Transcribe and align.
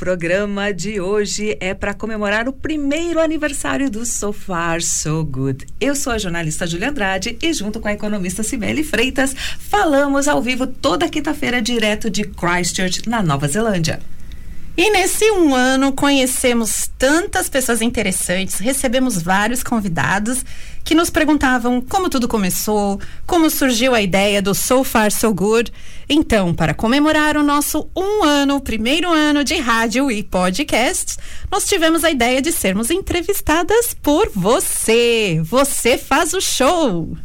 Programa 0.00 0.72
de 0.72 0.98
hoje 0.98 1.58
é 1.60 1.74
para 1.74 1.92
comemorar 1.92 2.48
o 2.48 2.54
primeiro 2.54 3.20
aniversário 3.20 3.90
do 3.90 4.06
So 4.06 4.32
Far 4.32 4.80
So 4.80 5.22
Good. 5.22 5.66
Eu 5.78 5.94
sou 5.94 6.14
a 6.14 6.16
jornalista 6.16 6.66
Julia 6.66 6.88
Andrade 6.88 7.36
e, 7.42 7.52
junto 7.52 7.78
com 7.80 7.86
a 7.86 7.92
economista 7.92 8.42
Cibele 8.42 8.82
Freitas, 8.82 9.36
falamos 9.58 10.26
ao 10.26 10.40
vivo 10.40 10.66
toda 10.66 11.06
quinta-feira, 11.06 11.60
direto 11.60 12.08
de 12.08 12.24
Christchurch, 12.24 13.06
na 13.10 13.22
Nova 13.22 13.46
Zelândia. 13.46 14.00
E 14.74 14.90
nesse 14.90 15.30
um 15.32 15.54
ano 15.54 15.92
conhecemos 15.92 16.88
tantas 16.96 17.50
pessoas 17.50 17.82
interessantes, 17.82 18.58
recebemos 18.58 19.20
vários 19.20 19.62
convidados 19.62 20.42
que 20.84 20.94
nos 20.94 21.10
perguntavam 21.10 21.80
como 21.80 22.08
tudo 22.08 22.28
começou, 22.28 23.00
como 23.26 23.48
surgiu 23.50 23.94
a 23.94 24.02
ideia 24.02 24.42
do 24.42 24.54
So 24.54 24.82
Far 24.82 25.12
So 25.12 25.32
Good. 25.32 25.72
Então, 26.08 26.52
para 26.52 26.74
comemorar 26.74 27.36
o 27.36 27.42
nosso 27.42 27.88
um 27.96 28.24
ano, 28.24 28.60
primeiro 28.60 29.10
ano 29.12 29.44
de 29.44 29.56
rádio 29.56 30.10
e 30.10 30.22
podcasts, 30.22 31.18
nós 31.50 31.66
tivemos 31.66 32.04
a 32.04 32.10
ideia 32.10 32.42
de 32.42 32.52
sermos 32.52 32.90
entrevistadas 32.90 33.94
por 34.02 34.28
você. 34.34 35.40
Você 35.44 35.96
faz 35.96 36.34
o 36.34 36.40
show! 36.40 37.16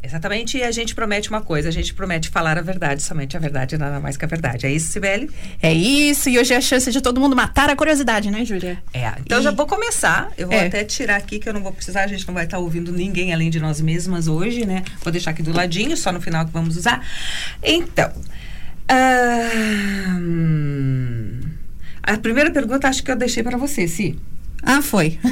Exatamente, 0.00 0.56
e 0.56 0.62
a 0.62 0.70
gente 0.70 0.94
promete 0.94 1.28
uma 1.28 1.40
coisa, 1.42 1.68
a 1.68 1.72
gente 1.72 1.92
promete 1.92 2.28
falar 2.28 2.56
a 2.56 2.62
verdade, 2.62 3.02
somente 3.02 3.36
a 3.36 3.40
verdade, 3.40 3.76
nada 3.76 3.98
mais 3.98 4.16
que 4.16 4.24
a 4.24 4.28
verdade. 4.28 4.64
É 4.64 4.70
isso, 4.70 4.92
Sibeli? 4.92 5.28
É 5.60 5.72
isso, 5.72 6.28
e 6.28 6.38
hoje 6.38 6.54
é 6.54 6.56
a 6.56 6.60
chance 6.60 6.90
de 6.92 7.00
todo 7.00 7.20
mundo 7.20 7.34
matar 7.34 7.68
a 7.68 7.74
curiosidade, 7.74 8.30
né, 8.30 8.44
Júlia? 8.44 8.80
É, 8.94 9.12
então 9.20 9.40
e... 9.40 9.42
já 9.42 9.50
vou 9.50 9.66
começar, 9.66 10.30
eu 10.38 10.46
vou 10.46 10.56
é. 10.56 10.66
até 10.66 10.84
tirar 10.84 11.16
aqui, 11.16 11.40
que 11.40 11.48
eu 11.48 11.52
não 11.52 11.62
vou 11.62 11.72
precisar, 11.72 12.04
a 12.04 12.06
gente 12.06 12.26
não 12.26 12.32
vai 12.32 12.44
estar 12.44 12.58
ouvindo 12.58 12.92
ninguém 12.92 13.34
além 13.34 13.50
de 13.50 13.58
nós 13.58 13.80
mesmas 13.80 14.28
hoje, 14.28 14.64
né? 14.64 14.84
Vou 15.02 15.12
deixar 15.12 15.32
aqui 15.32 15.42
do 15.42 15.52
ladinho, 15.52 15.96
só 15.96 16.12
no 16.12 16.20
final 16.20 16.46
que 16.46 16.52
vamos 16.52 16.76
usar. 16.76 17.04
Então, 17.60 18.12
uh, 18.90 19.18
a 22.04 22.16
primeira 22.18 22.52
pergunta 22.52 22.88
acho 22.88 23.02
que 23.02 23.10
eu 23.10 23.16
deixei 23.16 23.42
para 23.42 23.58
você, 23.58 23.88
Si. 23.88 24.16
Ah, 24.62 24.82
foi. 24.82 25.18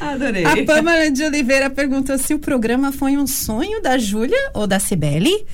Adorei. 0.00 0.44
A 0.44 0.64
Pamela 0.64 1.10
de 1.10 1.24
Oliveira 1.24 1.70
perguntou 1.70 2.18
se 2.18 2.34
o 2.34 2.38
programa 2.38 2.92
foi 2.92 3.16
um 3.16 3.26
sonho 3.26 3.80
da 3.82 3.98
Júlia 3.98 4.50
ou 4.54 4.66
da 4.66 4.78
Cibele. 4.78 5.46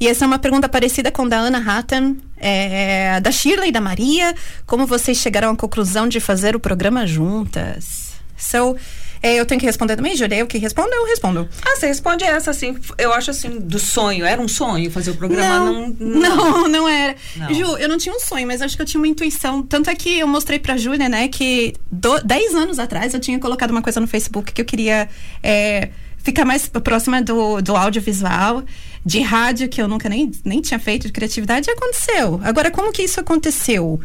E 0.00 0.08
essa 0.08 0.24
é 0.24 0.26
uma 0.26 0.38
pergunta 0.38 0.66
parecida 0.66 1.12
com 1.12 1.24
a 1.24 1.28
da 1.28 1.36
Ana 1.36 1.58
Hatton, 1.58 2.16
é, 2.38 3.20
da 3.20 3.30
Shirley 3.30 3.68
e 3.68 3.72
da 3.72 3.82
Maria. 3.82 4.34
Como 4.66 4.86
vocês 4.86 5.18
chegaram 5.18 5.50
à 5.50 5.56
conclusão 5.56 6.08
de 6.08 6.18
fazer 6.20 6.56
o 6.56 6.60
programa 6.60 7.06
juntas? 7.06 8.14
So, 8.34 8.76
é, 9.22 9.34
eu 9.34 9.44
tenho 9.44 9.60
que 9.60 9.66
responder 9.66 9.96
também, 9.96 10.16
Júlia? 10.16 10.36
Eu 10.36 10.46
que 10.46 10.56
respondo, 10.56 10.88
eu 10.92 11.06
respondo. 11.06 11.48
Ah, 11.62 11.76
você 11.76 11.86
responde 11.86 12.24
essa, 12.24 12.50
assim. 12.50 12.76
Eu 12.96 13.12
acho 13.12 13.30
assim, 13.30 13.60
do 13.60 13.78
sonho. 13.78 14.24
Era 14.24 14.40
um 14.40 14.48
sonho 14.48 14.90
fazer 14.90 15.10
o 15.10 15.14
programa? 15.14 15.70
Não, 15.70 15.94
não, 15.98 16.20
não, 16.20 16.68
não, 16.68 16.88
era. 16.88 17.14
Não. 17.36 17.54
Ju, 17.54 17.76
eu 17.76 17.88
não 17.88 17.98
tinha 17.98 18.14
um 18.14 18.20
sonho, 18.20 18.46
mas 18.46 18.62
acho 18.62 18.76
que 18.76 18.82
eu 18.82 18.86
tinha 18.86 19.00
uma 19.00 19.08
intuição. 19.08 19.62
Tanto 19.62 19.90
é 19.90 19.94
que 19.94 20.18
eu 20.18 20.26
mostrei 20.26 20.58
pra 20.58 20.76
Júlia, 20.76 21.08
né, 21.08 21.28
que 21.28 21.74
do, 21.90 22.18
dez 22.20 22.54
anos 22.54 22.78
atrás 22.78 23.12
eu 23.12 23.20
tinha 23.20 23.38
colocado 23.38 23.70
uma 23.70 23.82
coisa 23.82 24.00
no 24.00 24.06
Facebook 24.06 24.52
que 24.52 24.60
eu 24.62 24.64
queria. 24.64 25.08
É, 25.42 25.90
ficar 26.22 26.44
mais 26.44 26.68
próxima 26.68 27.22
do, 27.22 27.62
do 27.62 27.74
audiovisual, 27.74 28.62
de 29.04 29.20
rádio, 29.20 29.68
que 29.68 29.80
eu 29.80 29.88
nunca 29.88 30.06
nem, 30.06 30.30
nem 30.44 30.60
tinha 30.60 30.78
feito, 30.78 31.06
de 31.06 31.12
criatividade, 31.12 31.68
e 31.68 31.72
aconteceu. 31.72 32.38
Agora, 32.44 32.70
como 32.70 32.92
que 32.92 33.02
isso 33.02 33.18
aconteceu? 33.18 33.98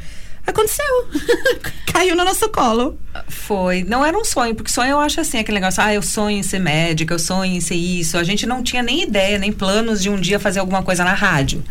Aconteceu. 0.45 1.07
Caiu 1.91 2.15
no 2.15 2.25
nosso 2.25 2.49
colo. 2.49 2.99
Foi. 3.27 3.83
Não 3.83 4.05
era 4.05 4.17
um 4.17 4.25
sonho, 4.25 4.53
porque 4.55 4.71
sonho 4.71 4.91
eu 4.91 4.99
acho 4.99 5.21
assim, 5.21 5.39
aquele 5.39 5.59
negócio, 5.59 5.81
ah, 5.81 5.93
eu 5.93 6.01
sonho 6.01 6.37
em 6.37 6.43
ser 6.43 6.59
médica, 6.59 7.13
eu 7.13 7.19
sonho 7.19 7.55
em 7.55 7.61
ser 7.61 7.75
isso. 7.75 8.17
A 8.17 8.23
gente 8.23 8.45
não 8.45 8.61
tinha 8.61 8.83
nem 8.83 9.03
ideia, 9.03 9.37
nem 9.37 9.51
planos 9.51 10.01
de 10.01 10.09
um 10.09 10.19
dia 10.19 10.39
fazer 10.39 10.59
alguma 10.59 10.83
coisa 10.83 11.03
na 11.03 11.13
rádio 11.13 11.63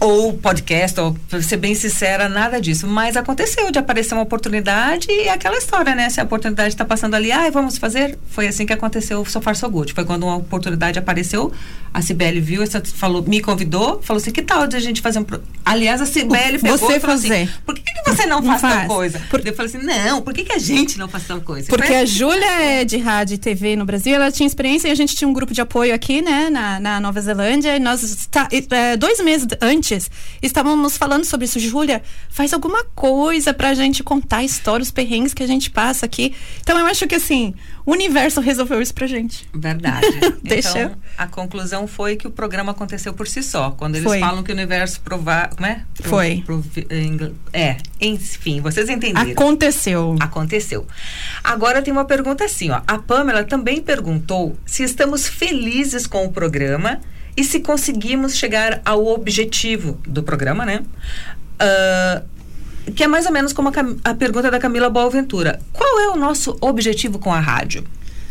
ou 0.00 0.32
podcast, 0.32 0.98
ou 0.98 1.14
pra 1.28 1.42
ser 1.42 1.58
bem 1.58 1.74
sincera, 1.74 2.28
nada 2.28 2.58
disso. 2.58 2.86
Mas 2.86 3.16
aconteceu 3.16 3.70
de 3.70 3.78
aparecer 3.78 4.14
uma 4.14 4.22
oportunidade 4.22 5.06
e 5.10 5.28
aquela 5.28 5.58
história, 5.58 5.94
né? 5.94 6.08
Se 6.08 6.20
a 6.20 6.24
oportunidade 6.24 6.70
está 6.70 6.84
passando 6.84 7.14
ali, 7.14 7.30
ah, 7.30 7.48
vamos 7.50 7.76
fazer. 7.76 8.18
Foi 8.30 8.48
assim 8.48 8.64
que 8.64 8.72
aconteceu 8.72 9.20
o 9.20 9.26
Sofar 9.26 9.54
So 9.54 9.68
Good. 9.68 9.92
Foi 9.92 10.04
quando 10.04 10.22
uma 10.22 10.36
oportunidade 10.36 10.98
apareceu, 10.98 11.52
a 11.92 12.00
Cibele 12.00 12.40
viu, 12.40 12.62
falou, 12.94 13.22
me 13.22 13.40
convidou, 13.40 14.00
falou 14.02 14.20
assim: 14.20 14.30
que 14.30 14.42
tal 14.42 14.66
de 14.66 14.76
a 14.76 14.80
gente 14.80 15.00
fazer 15.00 15.18
um. 15.18 15.24
Pro... 15.24 15.42
Aliás, 15.64 16.00
a 16.00 16.06
Cibele 16.06 16.58
pegou 16.58 16.78
você 16.78 16.96
e 16.96 17.00
falou 17.00 17.16
fazer. 17.16 17.34
assim: 17.34 17.48
por 17.66 17.74
que, 17.74 17.82
que 17.82 18.10
você 18.10 18.26
não, 18.26 18.40
não 18.40 18.46
faz, 18.46 18.60
faz, 18.60 18.74
tal 18.74 18.86
coisa? 18.86 19.20
Por... 19.28 19.46
Eu 19.46 19.54
falei 19.54 19.74
assim: 19.74 19.84
não, 19.84 20.22
por 20.22 20.32
que, 20.32 20.44
que 20.44 20.52
a 20.52 20.58
gente 20.58 20.98
não 20.98 21.08
faz 21.08 21.26
tal 21.26 21.40
coisa? 21.40 21.66
Porque 21.68 21.92
a 21.92 22.04
Júlia 22.04 22.62
é 22.62 22.84
de 22.84 22.96
rádio 22.96 23.34
e 23.34 23.38
TV 23.38 23.74
no 23.74 23.84
Brasil, 23.84 24.14
ela 24.14 24.30
tinha 24.30 24.46
experiência 24.46 24.88
e 24.88 24.90
a 24.92 24.94
gente 24.94 25.16
tinha 25.16 25.28
um 25.28 25.32
grupo 25.32 25.52
de 25.52 25.60
apoio 25.60 25.92
aqui, 25.92 26.22
né, 26.22 26.48
na, 26.48 26.78
na 26.78 27.00
Nova 27.00 27.20
Zelândia, 27.20 27.76
e 27.76 27.80
nós, 27.80 28.02
está, 28.02 28.48
é, 28.50 28.96
dois 28.96 29.20
meses 29.20 29.48
antes, 29.60 29.89
estávamos 30.42 30.70
estávamos 30.80 30.96
falando 30.96 31.24
sobre 31.24 31.44
isso. 31.44 31.58
Júlia, 31.58 32.02
faz 32.28 32.52
alguma 32.52 32.84
coisa 32.84 33.52
pra 33.52 33.74
gente 33.74 34.02
contar 34.02 34.38
a 34.38 34.44
história, 34.44 34.82
os 34.82 34.90
perrengues 34.90 35.34
que 35.34 35.42
a 35.42 35.46
gente 35.46 35.70
passa 35.70 36.06
aqui. 36.06 36.34
Então 36.60 36.78
eu 36.78 36.86
acho 36.86 37.06
que 37.06 37.14
assim, 37.14 37.54
o 37.84 37.92
universo 37.92 38.40
resolveu 38.40 38.80
isso 38.80 38.94
pra 38.94 39.06
gente. 39.06 39.48
Verdade. 39.52 40.06
Deixa. 40.42 40.80
Então, 40.80 40.96
a 41.16 41.26
conclusão 41.26 41.86
foi 41.86 42.16
que 42.16 42.26
o 42.26 42.30
programa 42.30 42.72
aconteceu 42.72 43.12
por 43.12 43.26
si 43.26 43.42
só. 43.42 43.70
Quando 43.72 43.96
eles 43.96 44.06
foi. 44.06 44.20
falam 44.20 44.42
que 44.42 44.50
o 44.50 44.54
universo 44.54 45.00
provar. 45.00 45.50
Como 45.50 45.66
é? 45.66 45.82
Pro, 45.94 46.08
foi. 46.08 46.42
Pro, 46.44 46.64
é, 47.52 47.76
enfim, 48.00 48.60
vocês 48.60 48.88
entenderam. 48.88 49.30
Aconteceu. 49.32 50.16
Aconteceu. 50.20 50.86
Agora 51.42 51.82
tem 51.82 51.92
uma 51.92 52.04
pergunta 52.04 52.44
assim, 52.44 52.70
ó. 52.70 52.80
A 52.86 52.98
Pamela 52.98 53.44
também 53.44 53.80
perguntou 53.80 54.56
se 54.64 54.82
estamos 54.82 55.26
felizes 55.26 56.06
com 56.06 56.24
o 56.24 56.32
programa 56.32 57.00
e 57.40 57.44
se 57.44 57.60
conseguimos 57.60 58.36
chegar 58.36 58.82
ao 58.84 59.06
objetivo 59.06 59.98
do 60.06 60.22
programa, 60.22 60.66
né? 60.66 60.82
Uh, 61.58 62.92
que 62.92 63.02
é 63.02 63.08
mais 63.08 63.24
ou 63.24 63.32
menos 63.32 63.54
como 63.54 63.70
a, 63.70 64.10
a 64.10 64.14
pergunta 64.14 64.50
da 64.50 64.58
Camila 64.58 64.90
Boaventura. 64.90 65.58
Qual 65.72 66.00
é 66.00 66.08
o 66.10 66.16
nosso 66.16 66.58
objetivo 66.60 67.18
com 67.18 67.32
a 67.32 67.40
rádio? 67.40 67.82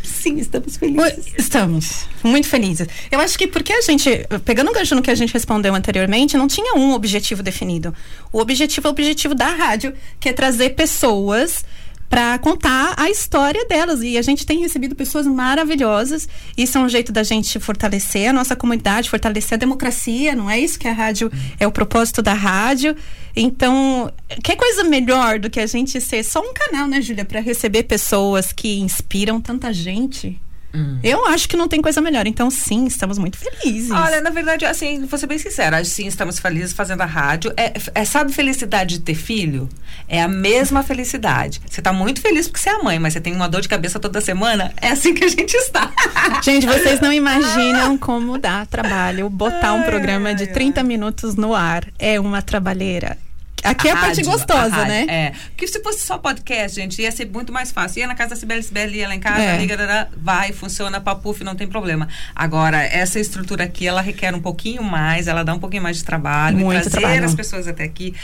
Sim, 0.04 0.38
estamos 0.38 0.78
felizes. 0.78 1.34
Estamos 1.36 2.08
muito 2.24 2.48
felizes. 2.48 2.88
Eu 3.10 3.20
acho 3.20 3.38
que 3.38 3.48
porque 3.48 3.74
a 3.74 3.82
gente, 3.82 4.28
pegando 4.46 4.70
o 4.70 4.74
gancho 4.74 4.94
no 4.94 5.02
que 5.02 5.10
a 5.10 5.16
gente 5.16 5.34
respondeu 5.34 5.74
anteriormente, 5.74 6.38
não 6.38 6.48
tinha 6.48 6.76
um 6.76 6.94
objetivo 6.94 7.42
definido. 7.42 7.94
O 8.32 8.40
objetivo 8.40 8.88
é 8.88 8.90
o 8.90 8.92
objetivo 8.92 9.34
da 9.34 9.48
rádio, 9.48 9.92
que 10.20 10.30
é 10.30 10.34
trazer 10.34 10.72
pessoas 10.72 11.66
para 12.10 12.38
contar 12.40 12.96
a 12.98 13.10
história 13.10 13.66
delas. 13.66 14.02
E 14.02 14.18
a 14.18 14.22
gente 14.22 14.46
tem 14.46 14.60
recebido 14.60 14.96
pessoas 14.96 15.28
maravilhosas. 15.28 16.28
Isso 16.58 16.78
é 16.78 16.82
um 16.82 16.90
jeito 16.90 17.12
da 17.12 17.24
gente 17.24 17.60
fortalecer 17.60 18.30
a 18.30 18.34
nossa 18.34 18.56
comunidade, 18.56 19.10
fortalecer 19.10 19.56
a 19.56 19.60
democracia, 19.60 20.36
não 20.36 20.50
é 20.50 20.60
isso 20.60 20.80
que 20.80 20.88
a 20.88 20.94
rádio 20.94 21.32
é 21.60 21.68
o 21.68 21.72
propósito 21.72 22.22
da 22.22 22.34
rádio. 22.34 22.96
Então, 23.36 24.12
que 24.44 24.56
coisa 24.56 24.84
melhor 24.84 25.40
do 25.40 25.50
que 25.50 25.60
a 25.60 25.68
gente 25.68 26.02
ser 26.02 26.24
só 26.24 26.42
um 26.42 26.54
canal, 26.54 26.88
né, 26.88 27.00
Júlia, 27.02 27.24
para 27.24 27.40
receber 27.40 27.84
pessoas 27.84 28.52
que 28.52 28.80
inspiram 28.80 29.40
tanta 29.40 29.72
gente? 29.72 30.40
Hum. 30.74 31.00
Eu 31.04 31.26
acho 31.26 31.50
que 31.50 31.58
não 31.58 31.68
tem 31.68 31.82
coisa 31.82 32.02
melhor. 32.02 32.28
Então, 32.28 32.50
sim, 32.50 32.86
estamos 32.86 33.18
muito 33.18 33.38
felizes. 33.38 33.92
Olha, 33.92 34.22
na 34.22 34.30
verdade, 34.30 34.66
assim, 34.66 35.06
vou 35.06 35.18
ser 35.18 35.28
bem 35.28 35.38
sincera. 35.38 35.84
Sim, 35.84 36.08
estamos 36.08 36.40
felizes 36.40 36.74
fazendo 36.74 37.02
a 37.02 37.06
rádio. 37.06 37.52
É, 37.58 37.74
é, 37.96 38.06
sabe 38.06 38.32
felicidade 38.32 38.98
de 38.98 39.02
ter 39.02 39.16
filho? 39.16 39.68
É 40.08 40.22
a 40.22 40.28
mesma 40.28 40.84
felicidade. 40.84 41.62
Você 41.68 41.82
está 41.82 41.92
muito 41.92 42.22
feliz 42.22 42.48
porque 42.48 42.62
você 42.62 42.70
é 42.70 42.74
a 42.74 42.84
mãe, 42.84 43.00
mas 43.00 43.14
você 43.14 43.22
tem 43.22 43.34
uma 43.34 43.48
dor 43.48 43.62
de 43.62 43.70
cabeça 43.70 44.00
toda 44.00 44.22
semana. 44.22 44.72
É 44.82 44.90
assim 44.90 45.14
que 45.14 45.24
a 45.24 45.30
gente 45.30 45.56
está. 45.56 45.92
Gente, 46.44 46.66
vocês 46.66 47.00
não 47.00 47.12
imaginam 47.12 47.98
como 48.00 48.38
dá 48.38 48.66
trabalho 48.66 49.30
botar 49.30 49.74
um 49.74 49.84
programa 49.84 50.34
de 50.34 50.48
30 50.48 50.84
minutos 50.84 51.36
no 51.36 51.56
ar. 51.56 51.86
É 51.98 52.20
uma 52.20 52.42
trabalheira. 52.42 53.18
Aqui 53.64 53.88
a 53.88 53.92
é 53.92 53.94
a 53.94 54.00
rádio, 54.00 54.24
parte 54.26 54.38
gostosa, 54.38 54.76
a 54.76 54.86
né? 54.86 55.06
É. 55.08 55.32
Porque 55.50 55.68
se 55.68 55.82
fosse 55.82 56.06
só 56.06 56.18
podcast, 56.18 56.80
gente, 56.80 57.02
ia 57.02 57.12
ser 57.12 57.26
muito 57.26 57.52
mais 57.52 57.72
fácil. 57.72 58.00
Ia 58.00 58.08
na 58.08 58.16
casa 58.16 58.32
da 58.32 58.36
Sibeli, 58.36 58.64
Sibeli 58.64 58.98
ia 59.00 59.08
lá 59.08 59.16
em 59.16 59.20
casa, 59.20 59.42
é. 59.42 59.58
liga, 59.58 60.10
vai, 60.18 60.52
funciona, 60.52 61.00
papuf, 61.00 61.44
não 61.44 61.56
tem 61.56 61.68
problema. 61.68 62.08
Agora, 62.36 62.82
essa 62.84 63.20
estrutura 63.20 63.64
aqui, 63.64 63.88
ela 63.88 64.02
requer 64.02 64.34
um 64.34 64.42
pouquinho 64.42 64.84
mais, 64.84 65.28
ela 65.28 65.44
dá 65.44 65.54
um 65.54 65.60
pouquinho 65.60 65.84
mais 65.84 65.98
de 65.98 66.04
trabalho. 66.04 66.58
Muito 66.58 66.82
trazer 66.82 67.00
trabalho. 67.00 67.26
as 67.26 67.36
pessoas 67.36 67.68
até 67.68 67.84
aqui, 67.84 68.16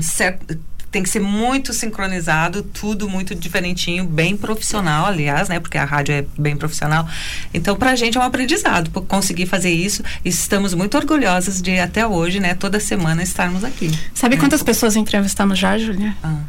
certo 0.00 0.58
tem 0.92 1.02
que 1.02 1.08
ser 1.08 1.20
muito 1.20 1.72
sincronizado, 1.72 2.62
tudo 2.62 3.08
muito 3.08 3.34
diferentinho, 3.34 4.04
bem 4.04 4.36
profissional, 4.36 5.06
aliás, 5.06 5.48
né? 5.48 5.58
Porque 5.58 5.78
a 5.78 5.84
rádio 5.86 6.14
é 6.14 6.24
bem 6.38 6.54
profissional. 6.54 7.08
Então, 7.52 7.74
para 7.74 7.92
a 7.92 7.96
gente 7.96 8.18
é 8.18 8.20
um 8.20 8.24
aprendizado 8.24 8.90
conseguir 9.08 9.46
fazer 9.46 9.70
isso. 9.70 10.04
E 10.22 10.28
estamos 10.28 10.74
muito 10.74 10.94
orgulhosas 10.96 11.62
de 11.62 11.78
até 11.78 12.06
hoje, 12.06 12.38
né? 12.38 12.54
Toda 12.54 12.78
semana 12.78 13.22
estarmos 13.22 13.64
aqui. 13.64 13.90
Sabe 14.12 14.36
né? 14.36 14.40
quantas 14.42 14.62
pessoas 14.62 14.94
entrevistamos 14.94 15.58
já, 15.58 15.78
Júlia? 15.78 16.14
Ah. 16.22 16.40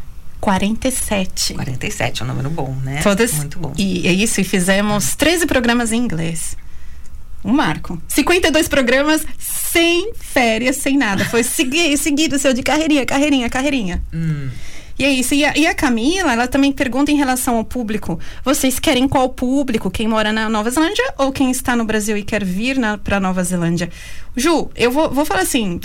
47. 0.41 1.53
47 1.53 2.21
é 2.21 2.25
um 2.25 2.27
número 2.27 2.49
bom, 2.49 2.75
né? 2.83 2.99
Todas. 3.01 3.31
Muito 3.35 3.57
bom. 3.57 3.73
E 3.77 4.05
é 4.05 4.11
isso, 4.11 4.41
e 4.41 4.43
fizemos 4.43 5.15
13 5.15 5.45
programas 5.45 5.93
em 5.93 5.97
inglês. 5.97 6.57
Um 7.43 7.51
marco. 7.51 8.01
52 8.07 8.67
programas 8.67 9.25
sem 9.37 10.13
férias, 10.13 10.77
sem 10.77 10.97
nada. 10.97 11.25
Foi 11.25 11.43
segui, 11.43 11.95
seguido 11.97 12.39
seu 12.39 12.53
de 12.53 12.63
carreirinha, 12.63 13.05
carreirinha, 13.05 13.49
carreirinha. 13.49 14.03
Hum. 14.13 14.49
E 14.97 15.03
é 15.03 15.09
isso. 15.09 15.33
E 15.33 15.43
a, 15.43 15.57
e 15.57 15.65
a, 15.65 15.73
Camila, 15.73 16.33
ela 16.33 16.47
também 16.47 16.71
pergunta 16.71 17.11
em 17.11 17.17
relação 17.17 17.57
ao 17.57 17.65
público. 17.65 18.19
Vocês 18.45 18.79
querem 18.79 19.07
qual 19.07 19.29
público? 19.29 19.89
Quem 19.89 20.07
mora 20.07 20.31
na 20.31 20.49
Nova 20.49 20.69
Zelândia 20.69 21.13
ou 21.17 21.31
quem 21.31 21.49
está 21.51 21.75
no 21.75 21.85
Brasil 21.85 22.15
e 22.15 22.23
quer 22.23 22.43
vir 22.43 22.77
para 23.03 23.19
Nova 23.19 23.43
Zelândia? 23.43 23.89
Ju, 24.35 24.69
eu 24.75 24.91
vou, 24.91 25.09
vou 25.09 25.25
falar 25.25 25.41
assim. 25.41 25.79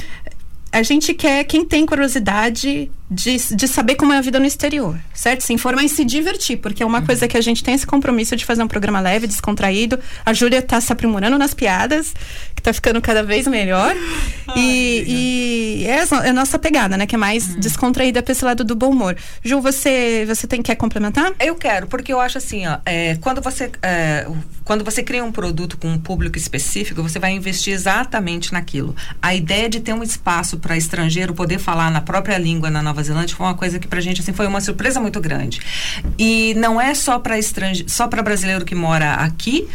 A 0.71 0.83
gente 0.83 1.15
quer 1.15 1.45
quem 1.45 1.65
tem 1.65 1.87
curiosidade 1.87 2.91
de, 3.11 3.37
de 3.55 3.67
saber 3.67 3.95
como 3.95 4.13
é 4.13 4.19
a 4.19 4.21
vida 4.21 4.39
no 4.39 4.45
exterior, 4.45 4.99
certo? 5.15 5.41
Se 5.41 5.53
informar 5.53 5.83
e 5.83 5.89
se 5.89 6.05
divertir, 6.05 6.59
porque 6.59 6.83
é 6.83 6.87
uma 6.87 6.99
uhum. 6.99 7.07
coisa 7.07 7.27
que 7.27 7.37
a 7.37 7.41
gente 7.41 7.65
tem 7.65 7.75
esse 7.75 7.87
compromisso 7.87 8.37
de 8.37 8.45
fazer 8.45 8.63
um 8.63 8.69
programa 8.69 9.01
leve, 9.01 9.27
descontraído. 9.27 9.99
A 10.27 10.35
Júlia 10.35 10.59
está 10.59 10.79
se 10.81 10.93
aprimorando 10.93 11.39
nas 11.39 11.55
piadas, 11.55 12.13
que 12.55 12.61
está 12.61 12.73
ficando 12.73 13.01
cada 13.01 13.23
vez 13.23 13.47
melhor. 13.47 13.97
Ai, 14.47 14.59
e, 14.59 15.83
e 15.83 15.87
é, 15.87 16.03
a, 16.03 16.27
é 16.27 16.29
a 16.31 16.33
nossa 16.35 16.59
pegada, 16.59 16.99
né? 16.99 17.07
Que 17.07 17.15
é 17.15 17.19
mais 17.19 17.49
uhum. 17.49 17.61
descontraída 17.61 18.23
para 18.23 18.33
esse 18.33 18.45
lado 18.45 18.63
do 18.63 18.75
bom 18.75 18.91
humor. 18.91 19.17
Ju, 19.43 19.61
você, 19.61 20.25
você 20.27 20.47
tem, 20.47 20.61
quer 20.61 20.75
complementar? 20.75 21.33
Eu 21.41 21.55
quero, 21.55 21.87
porque 21.87 22.13
eu 22.13 22.21
acho 22.21 22.37
assim, 22.37 22.67
ó, 22.67 22.79
é, 22.85 23.17
quando, 23.17 23.41
você, 23.41 23.71
é, 23.81 24.27
quando 24.65 24.85
você 24.85 25.03
cria 25.03 25.25
um 25.25 25.33
produto 25.33 25.79
com 25.79 25.89
um 25.89 25.99
público 25.99 26.37
específico, 26.37 27.03
você 27.03 27.19
vai 27.19 27.33
investir 27.33 27.73
exatamente 27.73 28.53
naquilo. 28.53 28.95
A 29.23 29.35
ideia 29.35 29.67
de 29.67 29.81
ter 29.81 29.95
um 29.95 30.03
espaço 30.03 30.59
para 30.59 30.77
estrangeiro 30.77 31.33
poder 31.33 31.59
falar 31.59 31.91
na 31.91 32.03
própria 32.03 32.37
língua 32.37 32.69
na 32.71 32.83
nova 32.83 32.98
Nova 32.99 33.03
Zelândia 33.05 33.37
foi 33.37 33.47
uma 33.47 33.55
coisa 33.55 33.79
que 33.79 33.87
pra 33.87 34.01
gente 34.01 34.21
assim 34.21 34.33
foi 34.33 34.47
uma 34.47 34.61
surpresa 34.61 35.01
muito 35.01 35.21
grande. 35.21 35.61
E 36.19 36.55
não 36.55 36.81
é 36.81 36.95
só 36.95 37.19
para 37.19 37.39
estrangeiro, 37.39 37.89
só 37.89 38.09
para 38.09 38.23
brasileiro 38.23 38.65
que 38.65 38.75
mora 38.75 39.15
aqui, 39.15 39.69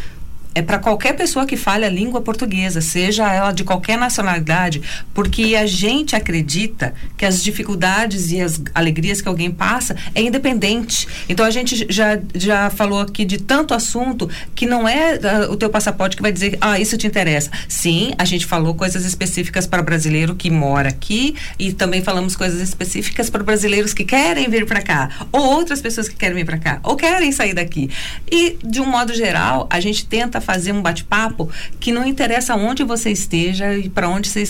é 0.54 0.62
para 0.62 0.78
qualquer 0.78 1.14
pessoa 1.14 1.44
que 1.46 1.56
fale 1.56 1.84
a 1.84 1.88
língua 1.88 2.20
portuguesa, 2.20 2.80
seja 2.80 3.32
ela 3.32 3.52
de 3.52 3.64
qualquer 3.64 3.98
nacionalidade, 3.98 4.80
porque 5.12 5.56
a 5.56 5.66
gente 5.66 6.14
acredita 6.14 6.94
que 7.16 7.26
as 7.26 7.42
dificuldades 7.42 8.30
e 8.30 8.40
as 8.40 8.62
alegrias 8.74 9.20
que 9.20 9.28
alguém 9.28 9.50
passa 9.50 9.96
é 10.14 10.22
independente. 10.22 11.08
Então 11.28 11.44
a 11.44 11.50
gente 11.50 11.86
já, 11.90 12.20
já 12.34 12.70
falou 12.70 13.00
aqui 13.00 13.24
de 13.24 13.38
tanto 13.38 13.74
assunto 13.74 14.30
que 14.54 14.66
não 14.66 14.88
é 14.88 15.14
uh, 15.14 15.52
o 15.52 15.56
teu 15.56 15.68
passaporte 15.68 16.16
que 16.16 16.22
vai 16.22 16.30
dizer, 16.30 16.56
ah, 16.60 16.78
isso 16.78 16.96
te 16.96 17.06
interessa. 17.06 17.50
Sim, 17.68 18.12
a 18.16 18.24
gente 18.24 18.46
falou 18.46 18.74
coisas 18.74 19.04
específicas 19.04 19.66
para 19.66 19.82
brasileiro 19.82 20.34
que 20.34 20.50
mora 20.50 20.88
aqui 20.88 21.34
e 21.58 21.72
também 21.72 22.02
falamos 22.02 22.36
coisas 22.36 22.60
específicas 22.60 23.28
para 23.28 23.42
brasileiros 23.42 23.92
que 23.92 24.04
querem 24.04 24.48
vir 24.48 24.66
para 24.66 24.82
cá, 24.82 25.26
ou 25.32 25.40
outras 25.40 25.80
pessoas 25.80 26.08
que 26.08 26.14
querem 26.14 26.36
vir 26.36 26.46
para 26.46 26.58
cá, 26.58 26.80
ou 26.82 26.96
querem 26.96 27.32
sair 27.32 27.54
daqui. 27.54 27.90
E 28.30 28.56
de 28.62 28.80
um 28.80 28.86
modo 28.86 29.12
geral, 29.14 29.66
a 29.70 29.80
gente 29.80 30.06
tenta 30.06 30.40
fazer 30.44 30.72
um 30.72 30.82
bate-papo 30.82 31.50
que 31.80 31.90
não 31.90 32.04
interessa 32.04 32.54
onde 32.54 32.84
você 32.84 33.10
esteja 33.10 33.76
e 33.76 33.88
para 33.88 34.08
onde 34.08 34.28
você 34.28 34.42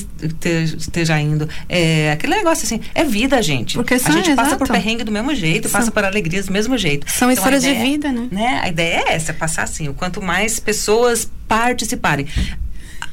esteja 0.77 1.19
indo. 1.19 1.49
É 1.69 2.13
aquele 2.13 2.35
negócio 2.35 2.65
assim, 2.65 2.81
é 2.95 3.05
vida, 3.05 3.41
gente. 3.43 3.75
Porque 3.75 3.99
são, 3.99 4.13
a 4.13 4.17
gente 4.17 4.35
passa 4.35 4.57
por 4.57 4.69
perrengue 4.69 5.05
do 5.05 5.13
mesmo 5.13 5.35
jeito, 5.35 5.69
são, 5.69 5.81
passa 5.81 5.91
por 5.91 6.05
alegrias 6.05 6.47
do 6.47 6.53
mesmo 6.53 6.77
jeito. 6.77 7.11
São 7.11 7.31
então, 7.31 7.43
histórias 7.43 7.65
ideia, 7.65 7.79
de 7.79 7.91
vida, 7.91 8.13
né? 8.13 8.29
né? 8.31 8.61
A 8.63 8.69
ideia 8.69 9.05
é 9.07 9.15
essa, 9.15 9.31
é 9.31 9.35
passar 9.35 9.63
assim, 9.63 9.89
o 9.89 9.95
quanto 9.95 10.21
mais 10.21 10.61
pessoas 10.61 11.31
participarem. 11.49 12.27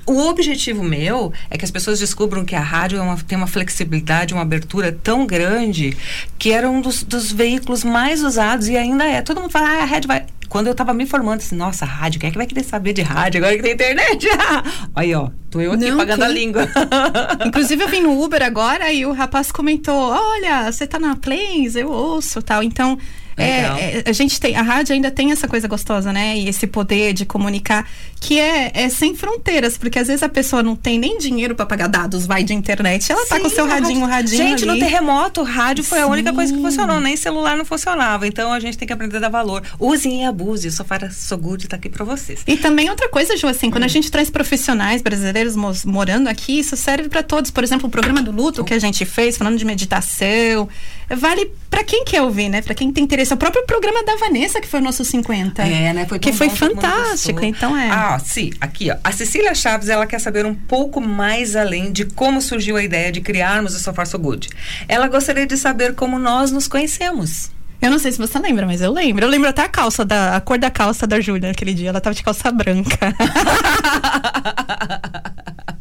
O 0.05 0.27
objetivo 0.27 0.83
meu 0.83 1.31
é 1.49 1.57
que 1.57 1.63
as 1.63 1.71
pessoas 1.71 1.99
descubram 1.99 2.43
que 2.43 2.55
a 2.55 2.59
rádio 2.59 2.97
é 2.97 3.01
uma, 3.01 3.17
tem 3.17 3.37
uma 3.37 3.47
flexibilidade, 3.47 4.33
uma 4.33 4.41
abertura 4.41 4.91
tão 4.91 5.25
grande 5.25 5.95
que 6.39 6.51
era 6.51 6.69
um 6.69 6.81
dos, 6.81 7.03
dos 7.03 7.31
veículos 7.31 7.83
mais 7.83 8.23
usados 8.23 8.67
e 8.67 8.75
ainda 8.75 9.05
é. 9.05 9.21
Todo 9.21 9.39
mundo 9.39 9.51
fala, 9.51 9.69
ah, 9.69 9.83
a 9.83 9.85
rádio 9.85 10.07
vai 10.07 10.25
quando 10.51 10.67
eu 10.67 10.75
tava 10.75 10.93
me 10.93 11.05
formando, 11.05 11.39
assim, 11.39 11.55
nossa, 11.55 11.85
rádio, 11.85 12.19
quem 12.19 12.27
é 12.27 12.31
que 12.31 12.37
vai 12.37 12.45
querer 12.45 12.63
saber 12.63 12.91
de 12.91 13.01
rádio 13.01 13.39
agora 13.39 13.55
que 13.55 13.63
tem 13.63 13.71
internet? 13.71 14.27
Aí, 14.93 15.15
ó, 15.15 15.29
tô 15.49 15.61
eu 15.61 15.71
aqui 15.71 15.89
Não, 15.89 15.95
pagando 15.95 16.19
que... 16.19 16.25
a 16.25 16.27
língua. 16.27 16.67
Inclusive, 17.47 17.81
eu 17.81 17.87
vim 17.87 18.01
no 18.01 18.21
Uber 18.21 18.43
agora 18.43 18.91
e 18.91 19.05
o 19.05 19.13
rapaz 19.13 19.49
comentou: 19.49 19.95
Olha, 19.95 20.69
você 20.69 20.85
tá 20.85 20.99
na 20.99 21.15
Plains? 21.15 21.77
Eu 21.77 21.89
ouço 21.89 22.41
tal. 22.41 22.61
Então, 22.61 22.97
é, 23.37 23.99
é, 23.99 24.03
a 24.05 24.11
gente 24.11 24.41
tem, 24.41 24.53
a 24.57 24.61
rádio 24.61 24.93
ainda 24.93 25.09
tem 25.09 25.31
essa 25.31 25.47
coisa 25.47 25.69
gostosa, 25.69 26.11
né? 26.11 26.37
E 26.37 26.49
esse 26.49 26.67
poder 26.67 27.13
de 27.13 27.25
comunicar 27.25 27.87
que 28.21 28.39
é, 28.39 28.71
é 28.75 28.87
sem 28.87 29.15
fronteiras, 29.15 29.79
porque 29.79 29.97
às 29.97 30.07
vezes 30.07 30.21
a 30.21 30.29
pessoa 30.29 30.61
não 30.61 30.75
tem 30.75 30.99
nem 30.99 31.17
dinheiro 31.17 31.55
para 31.55 31.65
pagar 31.65 31.87
dados, 31.87 32.27
vai 32.27 32.43
de 32.43 32.53
internet, 32.53 33.11
ela 33.11 33.23
Sim, 33.23 33.29
tá 33.29 33.39
com 33.39 33.47
o 33.47 33.49
seu 33.49 33.67
radinho, 33.67 34.05
radinho. 34.05 34.37
Gente, 34.37 34.63
ali. 34.63 34.73
no 34.73 34.79
terremoto, 34.79 35.41
rádio 35.41 35.83
foi 35.83 35.97
Sim. 35.97 36.03
a 36.03 36.07
única 36.07 36.31
coisa 36.31 36.53
que 36.53 36.61
funcionou, 36.61 37.01
nem 37.01 37.17
celular 37.17 37.57
não 37.57 37.65
funcionava. 37.65 38.27
Então 38.27 38.53
a 38.53 38.59
gente 38.59 38.77
tem 38.77 38.87
que 38.87 38.93
aprender 38.93 39.17
a 39.17 39.21
dar 39.21 39.29
valor. 39.29 39.63
Usem 39.79 40.21
e 40.21 40.25
abuse, 40.25 40.67
o 40.67 40.71
Sofara 40.71 41.09
Sogud 41.09 41.67
tá 41.67 41.77
aqui 41.77 41.89
para 41.89 42.05
vocês. 42.05 42.43
E 42.45 42.55
também 42.57 42.91
outra 42.91 43.09
coisa, 43.09 43.35
Ju, 43.35 43.47
assim, 43.47 43.71
quando 43.71 43.83
hum. 43.83 43.87
a 43.87 43.89
gente 43.89 44.11
traz 44.11 44.29
profissionais 44.29 45.01
brasileiros 45.01 45.55
morando 45.83 46.27
aqui, 46.27 46.59
isso 46.59 46.77
serve 46.77 47.09
para 47.09 47.23
todos. 47.23 47.49
Por 47.49 47.63
exemplo, 47.63 47.87
o 47.87 47.89
programa 47.89 48.21
do 48.21 48.31
luto 48.31 48.63
que 48.63 48.75
a 48.75 48.79
gente 48.79 49.03
fez, 49.03 49.35
falando 49.35 49.57
de 49.57 49.65
meditação, 49.65 50.69
vale 51.09 51.51
para 51.69 51.83
quem 51.83 52.03
quer 52.03 52.21
ouvir, 52.21 52.49
né? 52.49 52.61
Para 52.61 52.75
quem 52.75 52.91
tem 52.91 53.03
interesse. 53.03 53.33
O 53.33 53.37
próprio 53.37 53.65
programa 53.65 54.03
da 54.03 54.15
Vanessa, 54.17 54.59
que 54.61 54.67
foi 54.67 54.79
o 54.79 54.83
nosso 54.83 55.03
50. 55.03 55.63
É, 55.63 55.93
né? 55.93 56.05
Foi 56.05 56.19
que 56.19 56.31
foi 56.33 56.49
fantástico, 56.49 57.43
então 57.43 57.75
é. 57.75 57.89
Ah, 57.89 58.10
sim, 58.19 58.51
aqui, 58.59 58.91
ó. 58.91 58.97
A 59.03 59.11
Cecília 59.11 59.53
Chaves, 59.53 59.89
ela 59.89 60.05
quer 60.05 60.19
saber 60.19 60.45
um 60.45 60.55
pouco 60.55 60.99
mais 60.99 61.55
além 61.55 61.91
de 61.91 62.05
como 62.05 62.41
surgiu 62.41 62.77
a 62.77 62.83
ideia 62.83 63.11
de 63.11 63.21
criarmos 63.21 63.75
o 63.75 63.79
Sofá 63.79 64.05
So 64.05 64.17
Good. 64.19 64.49
Ela 64.87 65.07
gostaria 65.07 65.45
de 65.45 65.57
saber 65.57 65.95
como 65.95 66.17
nós 66.17 66.51
nos 66.51 66.67
conhecemos. 66.67 67.51
Eu 67.81 67.89
não 67.89 67.97
sei 67.97 68.11
se 68.11 68.17
você 68.17 68.37
lembra, 68.37 68.65
mas 68.65 68.81
eu 68.81 68.91
lembro. 68.91 69.25
Eu 69.25 69.29
lembro 69.29 69.49
até 69.49 69.63
a 69.63 69.67
calça, 69.67 70.05
da, 70.05 70.35
a 70.35 70.41
cor 70.41 70.59
da 70.59 70.69
calça 70.69 71.07
da 71.07 71.19
Júlia 71.19 71.49
naquele 71.49 71.73
dia. 71.73 71.89
Ela 71.89 71.99
tava 71.99 72.13
de 72.13 72.23
calça 72.23 72.51
branca. 72.51 72.97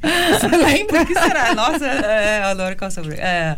Você 0.00 0.48
lembra? 0.48 1.02
O 1.02 1.06
que 1.06 1.14
será? 1.14 1.54
Nossa, 1.54 1.84
é, 1.86 2.40
eu 2.40 2.44
adoro 2.46 2.74
calça 2.74 3.02
branca. 3.02 3.20
É. 3.20 3.56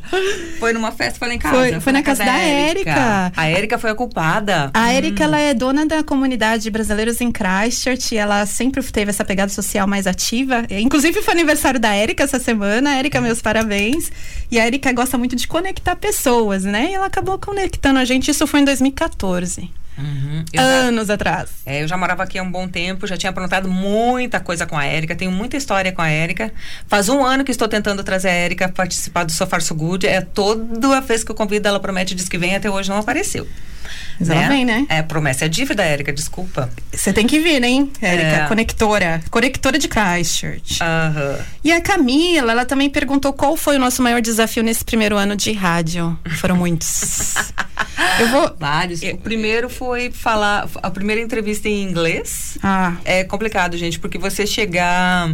Foi 0.59 0.73
numa 0.73 0.91
festa, 0.91 1.19
foi 1.19 1.29
lá 1.29 1.35
em 1.35 1.39
casa. 1.39 1.55
Foi, 1.55 1.71
foi, 1.71 1.81
foi 1.81 1.93
na, 1.93 2.03
casa, 2.03 2.25
casa 2.25 2.37
da 2.37 2.45
Érica. 2.45 3.33
A 3.37 3.47
Érica 3.47 3.79
foi 3.79 3.91
a 3.91 3.95
culpada. 3.95 4.71
A 4.75 4.93
Érica, 4.93 5.23
hum. 5.23 5.27
ela 5.27 5.39
é 5.39 5.55
dona 5.55 5.87
da 5.87 6.03
comunidade 6.03 6.69
Brasileiros 6.71 7.21
em 7.21 7.31
Christchurch. 7.31 8.17
ela 8.17 8.45
sempre 8.47 8.83
teve 8.83 9.11
essa 9.11 9.25
pegada 9.25 9.53
social 9.53 9.87
mais 9.87 10.07
ativa. 10.07 10.65
Inclusive, 10.69 11.23
foi 11.23 11.33
aniversário 11.33 11.79
da 11.79 11.95
Érica 11.95 12.25
essa 12.25 12.41
semana. 12.41 12.97
Érica, 12.97 13.21
meus 13.21 13.41
parabéns. 13.41 14.11
E 14.51 14.59
a 14.59 14.67
Érica 14.67 14.93
gosta 14.93 15.17
muito 15.17 15.37
de 15.37 15.47
conectar 15.47 15.95
pessoas, 15.95 16.65
né? 16.65 16.89
E 16.91 16.95
ela 16.95 17.07
acabou 17.07 17.39
conectando 17.39 18.01
a 18.01 18.05
gente. 18.05 18.32
Isso 18.33 18.47
foi 18.47 18.61
em 18.61 18.65
2014. 18.65 19.71
Uhum. 19.99 20.43
Anos 20.57 21.09
já, 21.09 21.15
atrás. 21.15 21.51
É, 21.67 21.83
eu 21.83 21.89
já 21.89 21.99
morava 21.99 22.23
aqui 22.23 22.39
há 22.39 22.43
um 22.43 22.51
bom 22.51 22.67
tempo, 22.67 23.07
já 23.07 23.15
tinha 23.15 23.29
aprontado 23.29 23.69
muita 23.69 24.41
coisa 24.41 24.65
com 24.65 24.75
a 24.75 24.87
Érica, 24.87 25.15
tenho 25.15 25.31
muita 25.31 25.59
história 25.59 25.93
com 25.93 26.01
a 26.01 26.09
Érica. 26.09 26.51
Faz 26.89 27.11
um 27.11 27.23
ano 27.23 27.45
que 27.45 27.51
estou 27.51 27.69
tentando 27.69 28.03
trazer 28.03 28.31
a 28.31 28.33
Érica 28.33 28.71
participar 28.71 29.25
do 29.25 29.33
Sofar 29.33 29.61
So 29.61 29.75
Good. 29.75 30.07
É 30.07 30.23
toda 30.23 30.99
vez 31.03 31.23
que 31.23 31.31
eu 31.31 31.35
convido, 31.35 31.69
ela 31.69 31.79
promete, 31.79 32.15
diz 32.15 32.27
que 32.27 32.39
vem, 32.39 32.57
até 32.57 32.71
hoje 32.71 32.89
não 32.89 32.97
apareceu. 32.97 33.47
Mas 34.19 34.29
né? 34.29 34.37
ela 34.37 34.49
vem, 34.49 34.65
né? 34.65 34.87
É, 34.89 35.03
promessa 35.03 35.45
é 35.45 35.49
dívida, 35.49 35.83
Érica, 35.83 36.13
desculpa. 36.13 36.71
Você 36.93 37.13
tem 37.13 37.27
que 37.27 37.39
vir, 37.39 37.63
hein, 37.63 37.91
Érica? 38.01 38.45
É. 38.45 38.47
Conectora. 38.47 39.23
Conectora 39.31 39.79
de 39.79 39.89
Christchurch. 39.89 40.79
Uhum. 40.83 41.45
E 41.65 41.73
a 41.73 41.81
Camila, 41.81 42.53
ela 42.53 42.65
também 42.65 42.89
perguntou 42.89 43.33
qual 43.33 43.57
foi 43.57 43.77
o 43.77 43.79
nosso 43.79 44.03
maior 44.03 44.21
desafio 44.21 44.63
nesse 44.63 44.85
primeiro 44.85 45.17
ano 45.17 45.37
de 45.37 45.53
rádio. 45.53 46.19
Foram 46.39 46.57
muitos. 46.57 47.35
Eu 48.19 48.29
vou. 48.29 48.55
Vários. 48.59 49.03
O 49.03 49.17
primeiro 49.19 49.69
foi 49.69 50.11
falar. 50.11 50.69
A 50.83 50.91
primeira 50.91 51.21
entrevista 51.21 51.69
em 51.69 51.83
inglês. 51.83 52.59
Ah. 52.63 52.95
É 53.05 53.25
complicado, 53.25 53.77
gente, 53.77 53.99
porque 53.99 54.19
você 54.19 54.47
chegar 54.47 55.31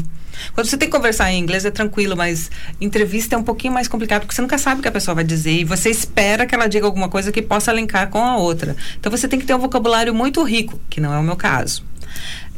quando 0.54 0.66
você 0.66 0.76
tem 0.76 0.88
que 0.88 0.96
conversar 0.96 1.32
em 1.32 1.38
inglês 1.38 1.64
é 1.64 1.70
tranquilo, 1.70 2.16
mas 2.16 2.50
entrevista 2.80 3.34
é 3.34 3.38
um 3.38 3.42
pouquinho 3.42 3.72
mais 3.72 3.88
complicado 3.88 4.22
porque 4.22 4.34
você 4.34 4.42
nunca 4.42 4.58
sabe 4.58 4.80
o 4.80 4.82
que 4.82 4.88
a 4.88 4.92
pessoa 4.92 5.14
vai 5.14 5.24
dizer 5.24 5.52
e 5.52 5.64
você 5.64 5.90
espera 5.90 6.46
que 6.46 6.54
ela 6.54 6.66
diga 6.66 6.86
alguma 6.86 7.08
coisa 7.08 7.32
que 7.32 7.42
possa 7.42 7.72
linkar 7.72 8.08
com 8.08 8.22
a 8.22 8.36
outra. 8.36 8.76
Então 8.98 9.10
você 9.10 9.28
tem 9.28 9.38
que 9.38 9.46
ter 9.46 9.54
um 9.54 9.58
vocabulário 9.58 10.14
muito 10.14 10.42
rico, 10.42 10.80
que 10.88 11.00
não 11.00 11.12
é 11.12 11.18
o 11.18 11.22
meu 11.22 11.36
caso. 11.36 11.82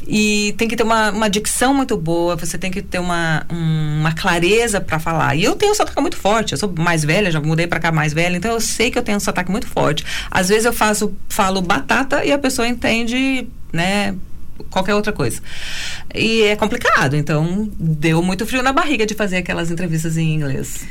E 0.06 0.54
tem 0.56 0.66
que 0.66 0.76
ter 0.76 0.82
uma, 0.82 1.10
uma 1.10 1.28
dicção 1.28 1.74
muito 1.74 1.96
boa, 1.96 2.34
você 2.34 2.56
tem 2.56 2.70
que 2.70 2.82
ter 2.82 2.98
uma, 2.98 3.46
um, 3.50 4.00
uma 4.00 4.12
clareza 4.12 4.80
para 4.80 4.98
falar. 4.98 5.36
E 5.36 5.44
eu 5.44 5.54
tenho 5.54 5.72
um 5.72 5.74
sotaque 5.74 6.00
muito 6.00 6.16
forte, 6.16 6.52
eu 6.52 6.58
sou 6.58 6.72
mais 6.76 7.04
velha, 7.04 7.30
já 7.30 7.40
mudei 7.40 7.66
para 7.66 7.78
cá 7.78 7.92
mais 7.92 8.12
velha, 8.12 8.36
então 8.36 8.50
eu 8.50 8.60
sei 8.60 8.90
que 8.90 8.98
eu 8.98 9.02
tenho 9.02 9.18
um 9.18 9.20
sotaque 9.20 9.50
muito 9.50 9.66
forte. 9.66 10.04
Às 10.30 10.48
vezes 10.48 10.64
eu 10.64 10.72
faço, 10.72 11.14
falo 11.28 11.60
batata 11.60 12.24
e 12.24 12.32
a 12.32 12.38
pessoa 12.38 12.66
entende, 12.66 13.46
né, 13.72 14.14
qualquer 14.68 14.94
outra 14.94 15.12
coisa. 15.12 15.40
E 16.14 16.42
é 16.42 16.56
complicado, 16.56 17.16
então 17.16 17.70
deu 17.78 18.22
muito 18.22 18.46
frio 18.46 18.62
na 18.62 18.72
barriga 18.72 19.06
de 19.06 19.14
fazer 19.14 19.38
aquelas 19.38 19.70
entrevistas 19.70 20.16
em 20.16 20.34
inglês. 20.34 20.86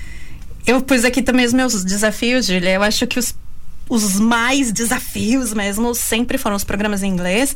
Eu 0.66 0.82
pus 0.82 1.04
aqui 1.04 1.22
também 1.22 1.46
os 1.46 1.54
meus 1.54 1.84
desafios, 1.84 2.46
Julia. 2.46 2.72
Eu 2.72 2.84
acho 2.84 3.08
que 3.08 3.18
os, 3.20 3.36
os 3.90 4.20
mais 4.20 4.72
desafios 4.72 5.54
mesmo 5.54 5.96
sempre 5.96 6.38
foram 6.38 6.56
os 6.56 6.64
programas 6.64 7.04
em 7.04 7.12
inglês. 7.12 7.56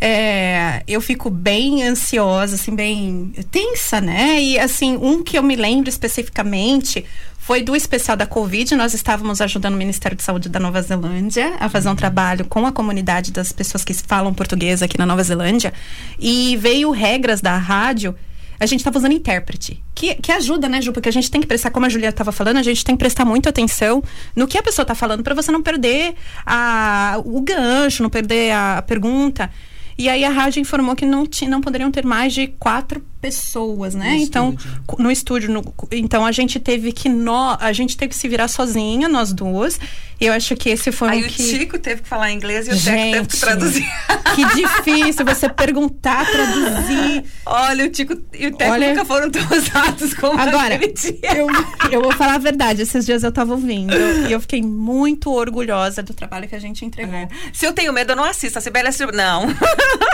É, 0.00 0.82
eu 0.86 1.00
fico 1.00 1.30
bem 1.30 1.82
ansiosa, 1.82 2.54
assim, 2.54 2.74
bem 2.74 3.32
tensa, 3.50 4.00
né? 4.00 4.40
E 4.40 4.58
assim, 4.58 4.96
um 4.96 5.22
que 5.22 5.38
eu 5.38 5.42
me 5.42 5.56
lembro 5.56 5.88
especificamente 5.88 7.04
foi 7.38 7.62
do 7.62 7.76
especial 7.76 8.16
da 8.16 8.26
Covid. 8.26 8.74
Nós 8.74 8.92
estávamos 8.92 9.40
ajudando 9.40 9.74
o 9.74 9.78
Ministério 9.78 10.16
de 10.16 10.22
Saúde 10.22 10.48
da 10.48 10.58
Nova 10.58 10.82
Zelândia 10.82 11.54
a 11.60 11.68
fazer 11.68 11.88
um 11.88 11.92
uhum. 11.92 11.96
trabalho 11.96 12.44
com 12.44 12.66
a 12.66 12.72
comunidade 12.72 13.30
das 13.30 13.52
pessoas 13.52 13.84
que 13.84 13.94
falam 13.94 14.34
português 14.34 14.82
aqui 14.82 14.98
na 14.98 15.06
Nova 15.06 15.22
Zelândia. 15.22 15.72
E 16.18 16.56
veio 16.56 16.90
regras 16.90 17.40
da 17.40 17.56
rádio 17.56 18.14
a 18.58 18.66
gente 18.66 18.80
estava 18.80 18.98
usando 18.98 19.12
intérprete. 19.12 19.82
Que, 19.94 20.14
que 20.14 20.32
ajuda, 20.32 20.68
né, 20.68 20.80
Ju? 20.80 20.92
Porque 20.92 21.08
a 21.08 21.12
gente 21.12 21.30
tem 21.30 21.40
que 21.40 21.46
prestar, 21.46 21.70
como 21.70 21.86
a 21.86 21.88
Julia 21.88 22.08
estava 22.08 22.32
falando, 22.32 22.56
a 22.56 22.62
gente 22.62 22.84
tem 22.84 22.96
que 22.96 22.98
prestar 22.98 23.24
muita 23.24 23.50
atenção 23.50 24.02
no 24.34 24.46
que 24.46 24.56
a 24.56 24.62
pessoa 24.62 24.82
está 24.82 24.94
falando 24.94 25.22
para 25.22 25.34
você 25.34 25.52
não 25.52 25.62
perder 25.62 26.14
a, 26.44 27.20
o 27.24 27.40
gancho, 27.40 28.02
não 28.02 28.10
perder 28.10 28.52
a, 28.52 28.78
a 28.78 28.82
pergunta. 28.82 29.50
E 29.98 30.08
aí 30.08 30.24
a 30.24 30.30
rádio 30.30 30.60
informou 30.60 30.94
que 30.94 31.06
não, 31.06 31.24
não 31.48 31.60
poderiam 31.60 31.90
ter 31.90 32.04
mais 32.04 32.34
de 32.34 32.48
quatro 32.48 33.02
pessoas, 33.20 33.94
né? 33.94 34.10
No 34.10 34.16
então, 34.16 34.50
estúdio. 34.50 34.82
no 34.98 35.10
estúdio, 35.10 35.50
no, 35.50 35.74
então 35.90 36.24
a 36.24 36.32
gente 36.32 36.60
teve 36.60 36.92
que 36.92 37.08
nó, 37.08 37.56
a 37.60 37.72
gente 37.72 37.96
teve 37.96 38.10
que 38.10 38.16
se 38.16 38.28
virar 38.28 38.48
sozinha, 38.48 39.08
nós 39.08 39.32
duas. 39.32 39.78
Eu 40.18 40.32
acho 40.32 40.56
que 40.56 40.70
esse 40.70 40.90
foi 40.90 41.10
Aí 41.10 41.22
um 41.22 41.26
o 41.26 41.28
que... 41.28 41.42
Tico 41.42 41.78
teve 41.78 42.00
que 42.00 42.08
falar 42.08 42.32
inglês 42.32 42.66
e 42.66 42.70
o 42.70 42.82
Teco 42.82 43.12
teve 43.12 43.26
que 43.26 43.36
traduzir. 43.38 43.86
Que 44.34 44.44
difícil 44.54 45.24
você 45.26 45.48
perguntar, 45.48 46.24
traduzir. 46.24 47.24
Olha, 47.44 47.84
o 47.84 47.90
Tico 47.90 48.14
e 48.32 48.46
o 48.46 48.56
Teco 48.56 48.72
Olha... 48.72 48.88
nunca 48.88 49.04
foram 49.04 49.30
tão 49.30 49.42
usados 49.42 50.14
como 50.14 50.40
Agora, 50.40 50.80
eu, 51.22 51.46
eu 51.90 52.02
vou 52.02 52.12
falar 52.12 52.36
a 52.36 52.38
verdade. 52.38 52.82
Esses 52.82 53.04
dias 53.04 53.22
eu 53.24 53.32
tava 53.32 53.52
ouvindo 53.52 53.94
e 54.26 54.32
eu 54.32 54.40
fiquei 54.40 54.62
muito 54.62 55.30
orgulhosa 55.30 56.02
do 56.02 56.14
trabalho 56.14 56.48
que 56.48 56.54
a 56.54 56.58
gente 56.58 56.82
entregou. 56.84 57.14
É. 57.14 57.28
Se 57.52 57.66
eu 57.66 57.74
tenho 57.74 57.92
medo, 57.92 58.12
eu 58.12 58.16
não 58.16 58.24
assisto. 58.24 58.58
A 58.58 58.62
Sibeli 58.62 58.88
assistiu. 58.88 59.12
Não. 59.12 59.46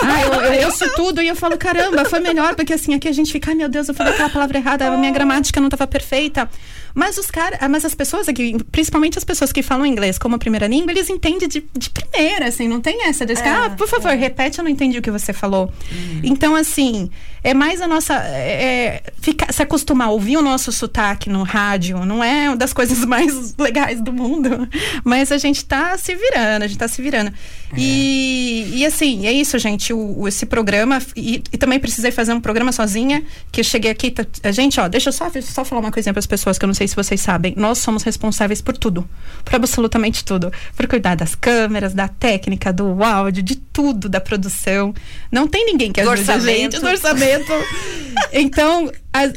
Ah, 0.02 0.22
eu, 0.22 0.32
eu, 0.32 0.52
eu 0.54 0.66
ouço 0.66 0.88
tudo 0.94 1.22
e 1.22 1.28
eu 1.28 1.36
falo, 1.36 1.56
caramba, 1.56 2.04
foi 2.04 2.18
melhor, 2.18 2.56
porque 2.56 2.72
assim, 2.72 2.91
aqui 2.94 3.08
a 3.08 3.12
gente 3.12 3.32
fica, 3.32 3.50
ai 3.50 3.54
meu 3.54 3.68
Deus, 3.68 3.88
eu 3.88 3.94
falei 3.94 4.12
aquela 4.12 4.30
palavra 4.30 4.58
errada, 4.58 4.86
a 4.86 4.96
minha 4.96 5.12
gramática 5.12 5.60
não 5.60 5.68
estava 5.68 5.86
perfeita. 5.86 6.48
Mas 6.94 7.18
os 7.18 7.30
caras, 7.30 7.58
mas 7.68 7.84
as 7.84 7.94
pessoas 7.94 8.28
aqui, 8.28 8.56
principalmente 8.70 9.18
as 9.18 9.24
pessoas 9.24 9.52
que 9.52 9.62
falam 9.62 9.86
inglês 9.86 10.18
como 10.18 10.38
primeira 10.38 10.66
língua, 10.66 10.92
eles 10.92 11.08
entendem 11.08 11.48
de, 11.48 11.64
de 11.76 11.90
primeira, 11.90 12.46
assim, 12.46 12.68
não 12.68 12.80
tem 12.80 13.06
essa 13.06 13.24
de 13.24 13.32
é, 13.32 13.48
ah, 13.48 13.70
por 13.70 13.88
favor, 13.88 14.10
é. 14.10 14.14
repete, 14.14 14.58
eu 14.58 14.64
não 14.64 14.70
entendi 14.70 14.98
o 14.98 15.02
que 15.02 15.10
você 15.10 15.32
falou. 15.32 15.72
Uhum. 15.90 16.20
Então, 16.22 16.54
assim, 16.54 17.10
é 17.44 17.54
mais 17.54 17.80
a 17.80 17.88
nossa. 17.88 18.14
É, 18.14 19.02
ficar, 19.20 19.52
se 19.52 19.62
acostumar 19.62 20.08
a 20.08 20.10
ouvir 20.10 20.36
o 20.36 20.42
nosso 20.42 20.70
sotaque 20.70 21.28
no 21.28 21.42
rádio, 21.42 22.04
não 22.04 22.22
é 22.22 22.48
uma 22.48 22.56
das 22.56 22.72
coisas 22.72 23.02
mais 23.06 23.54
legais 23.58 24.00
do 24.00 24.12
mundo. 24.12 24.68
Mas 25.02 25.32
a 25.32 25.38
gente 25.38 25.64
tá 25.64 25.98
se 25.98 26.14
virando, 26.14 26.62
a 26.62 26.66
gente 26.66 26.78
tá 26.78 26.86
se 26.86 27.02
virando. 27.02 27.32
É. 27.72 27.76
E, 27.76 28.78
e 28.78 28.86
assim, 28.86 29.26
é 29.26 29.32
isso, 29.32 29.58
gente. 29.58 29.92
O, 29.92 30.20
o 30.20 30.28
esse 30.28 30.46
programa, 30.46 31.02
e, 31.16 31.42
e, 31.52 31.58
também 31.58 31.80
precisei 31.80 32.12
fazer 32.12 32.32
um 32.32 32.40
programa 32.40 32.70
sozinha, 32.70 33.24
que 33.50 33.60
eu 33.60 33.64
cheguei 33.64 33.90
aqui. 33.90 34.10
Tá, 34.12 34.24
a 34.44 34.52
gente, 34.52 34.78
ó, 34.78 34.86
deixa 34.86 35.08
eu 35.08 35.12
só, 35.12 35.30
só 35.40 35.64
falar 35.64 35.80
uma 35.80 35.90
coisinha 35.90 36.12
para 36.12 36.20
as 36.20 36.26
pessoas 36.26 36.58
que 36.58 36.64
eu 36.64 36.68
não 36.68 36.74
sei 36.74 36.81
se 36.88 36.96
vocês 36.96 37.20
sabem. 37.20 37.54
Nós 37.56 37.78
somos 37.78 38.02
responsáveis 38.02 38.60
por 38.60 38.76
tudo. 38.76 39.08
Por 39.44 39.54
absolutamente 39.54 40.24
tudo. 40.24 40.52
Por 40.76 40.86
cuidar 40.86 41.14
das 41.14 41.34
câmeras, 41.34 41.94
da 41.94 42.08
técnica, 42.08 42.72
do 42.72 43.02
áudio, 43.02 43.42
de 43.42 43.56
tudo, 43.56 44.08
da 44.08 44.20
produção. 44.20 44.94
Não 45.30 45.46
tem 45.46 45.66
ninguém 45.66 45.92
que 45.92 46.00
ajude 46.00 46.30
a 46.30 46.38
gente 46.38 46.78
do 46.78 46.86
orçamento 46.86 47.52
então, 48.32 48.90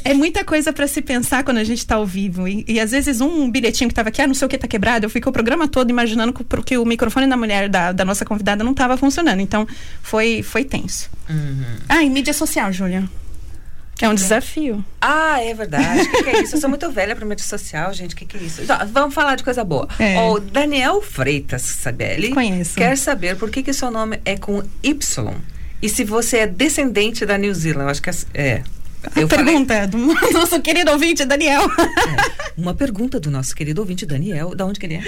é 0.04 0.14
muita 0.14 0.44
coisa 0.44 0.72
para 0.72 0.86
se 0.86 1.00
pensar 1.02 1.42
quando 1.44 1.58
a 1.58 1.64
gente 1.64 1.78
está 1.78 1.96
ao 1.96 2.06
vivo. 2.06 2.46
E, 2.46 2.64
e, 2.66 2.80
às 2.80 2.90
vezes 2.90 3.20
um 3.20 3.50
bilhetinho 3.50 3.88
que 3.88 3.92
estava 3.92 4.08
aqui, 4.08 4.20
ah, 4.22 4.26
não 4.26 4.34
sei 4.34 4.46
o 4.46 4.48
que 4.48 4.56
está 4.56 4.68
quebrado, 4.68 5.04
eu 5.06 5.10
fico 5.10 5.28
o 5.28 5.32
programa 5.32 5.68
todo 5.68 5.90
imaginando 5.90 6.32
que, 6.32 6.44
que 6.62 6.78
o 6.78 6.84
microfone 6.84 7.26
da 7.26 7.36
mulher, 7.36 7.68
da, 7.68 7.92
da 7.92 8.04
nossa 8.04 8.24
convidada, 8.24 8.62
não 8.62 8.72
estava 8.72 8.96
funcionando. 8.96 9.40
Então, 9.40 9.66
foi, 10.02 10.42
foi 10.42 10.64
tenso. 10.64 11.10
Uhum. 11.28 11.64
Ah, 11.88 12.02
e 12.02 12.10
mídia 12.10 12.32
social, 12.32 12.72
Júlia. 12.72 13.08
É 14.00 14.08
um 14.08 14.14
desafio. 14.14 14.84
Ah, 15.00 15.42
é 15.42 15.54
verdade. 15.54 16.02
O 16.02 16.10
que, 16.10 16.22
que, 16.24 16.30
é 16.30 16.42
isso? 16.42 16.56
Eu 16.56 16.60
sou 16.60 16.68
muito 16.68 16.90
velha 16.90 17.16
para 17.16 17.24
mídia 17.24 17.44
social, 17.44 17.92
gente. 17.94 18.14
O 18.14 18.16
que, 18.16 18.26
que, 18.26 18.36
é 18.36 18.40
isso? 18.40 18.62
Então, 18.62 18.76
vamos 18.88 19.14
falar 19.14 19.36
de 19.36 19.44
coisa 19.44 19.64
boa. 19.64 19.88
É. 19.98 20.20
O 20.20 20.38
Daniel 20.38 21.00
Freitas 21.00 21.62
Sabelli 21.62 22.30
Conheço. 22.30 22.74
quer 22.76 22.96
saber 22.98 23.36
por 23.36 23.50
que, 23.50 23.62
que 23.62 23.72
seu 23.72 23.90
nome 23.90 24.20
é 24.24 24.36
com 24.36 24.62
Y. 24.82 25.34
E 25.80 25.88
se 25.88 26.04
você 26.04 26.38
é 26.38 26.46
descendente 26.46 27.24
da 27.24 27.38
New 27.38 27.54
Zealand, 27.54 27.84
eu 27.84 27.88
acho 27.88 28.02
que 28.02 28.10
é. 28.10 28.14
é 28.34 28.62
eu 29.16 29.28
pergunta 29.28 29.74
falei... 29.74 29.88
do 29.88 29.98
nosso 30.32 30.60
querido 30.60 30.90
ouvinte 30.90 31.24
Daniel. 31.24 31.62
É, 31.62 32.50
uma 32.60 32.74
pergunta 32.74 33.18
do 33.18 33.30
nosso 33.30 33.54
querido 33.54 33.80
ouvinte 33.80 34.04
Daniel. 34.04 34.54
Da 34.54 34.66
onde 34.66 34.78
que 34.78 34.84
ele 34.84 34.96
é? 34.96 35.02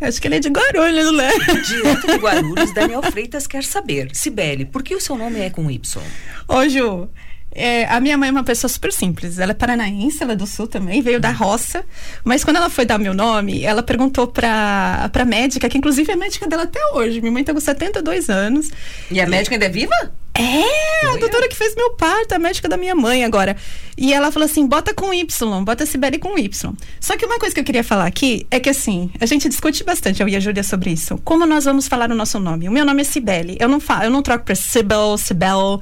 Acho 0.00 0.20
que 0.20 0.28
ele 0.28 0.36
é 0.36 0.40
de 0.40 0.48
Guarulhos, 0.48 1.12
né? 1.16 1.30
Direto 1.66 2.06
de 2.06 2.16
Guarulhos, 2.18 2.72
Daniel 2.74 3.02
Freitas 3.04 3.46
quer 3.46 3.64
saber. 3.64 4.10
Sibeli, 4.12 4.64
por 4.64 4.82
que 4.82 4.94
o 4.94 5.00
seu 5.00 5.16
nome 5.16 5.40
é 5.40 5.48
com 5.48 5.70
Y? 5.70 6.02
Ô, 6.48 6.68
Ju, 6.68 7.08
é, 7.56 7.86
a 7.86 7.98
minha 8.00 8.18
mãe 8.18 8.28
é 8.28 8.32
uma 8.32 8.44
pessoa 8.44 8.68
super 8.68 8.92
simples. 8.92 9.38
Ela 9.38 9.52
é 9.52 9.54
paranaense, 9.54 10.22
ela 10.22 10.32
é 10.32 10.36
do 10.36 10.46
sul 10.46 10.66
também, 10.66 11.00
veio 11.00 11.18
da 11.18 11.30
roça. 11.30 11.84
Mas 12.22 12.44
quando 12.44 12.56
ela 12.56 12.68
foi 12.68 12.84
dar 12.84 12.98
meu 12.98 13.14
nome, 13.14 13.64
ela 13.64 13.82
perguntou 13.82 14.26
pra, 14.26 15.08
pra 15.12 15.24
médica, 15.24 15.68
que 15.68 15.78
inclusive 15.78 16.12
é 16.12 16.16
médica 16.16 16.46
dela 16.46 16.64
até 16.64 16.80
hoje. 16.92 17.20
Minha 17.20 17.32
mãe 17.32 17.42
tá 17.42 17.54
com 17.54 17.60
72 17.60 18.28
anos. 18.28 18.70
E 19.10 19.20
a 19.20 19.26
médica 19.26 19.54
ainda 19.54 19.66
é 19.66 19.70
viva? 19.70 19.94
É, 20.38 21.06
a 21.06 21.16
doutora 21.16 21.48
que 21.48 21.56
fez 21.56 21.74
meu 21.74 21.92
parto, 21.92 22.34
a 22.34 22.38
médica 22.38 22.68
da 22.68 22.76
minha 22.76 22.94
mãe 22.94 23.24
agora. 23.24 23.56
E 23.96 24.12
ela 24.12 24.30
falou 24.30 24.44
assim: 24.44 24.66
bota 24.66 24.92
com 24.92 25.14
Y, 25.14 25.64
bota 25.64 25.86
Sibeli 25.86 26.18
com 26.18 26.36
Y. 26.36 26.74
Só 27.00 27.16
que 27.16 27.24
uma 27.24 27.38
coisa 27.38 27.54
que 27.54 27.60
eu 27.60 27.64
queria 27.64 27.82
falar 27.82 28.06
aqui 28.06 28.46
é 28.50 28.60
que 28.60 28.68
assim, 28.68 29.10
a 29.18 29.24
gente 29.24 29.48
discute 29.48 29.82
bastante, 29.82 30.20
eu 30.20 30.28
e 30.28 30.36
a 30.36 30.40
Júlia, 30.40 30.62
sobre 30.62 30.90
isso. 30.90 31.16
Como 31.24 31.46
nós 31.46 31.64
vamos 31.64 31.88
falar 31.88 32.10
o 32.10 32.14
nosso 32.14 32.38
nome? 32.38 32.68
O 32.68 32.72
meu 32.72 32.84
nome 32.84 33.00
é 33.00 33.04
Sibeli. 33.04 33.56
Eu 33.58 33.68
não 33.68 33.80
falo, 33.80 34.04
eu 34.04 34.10
não 34.10 34.22
troco 34.22 34.44
pra 34.44 34.54
Sibel, 34.54 35.16
Sibel. 35.16 35.80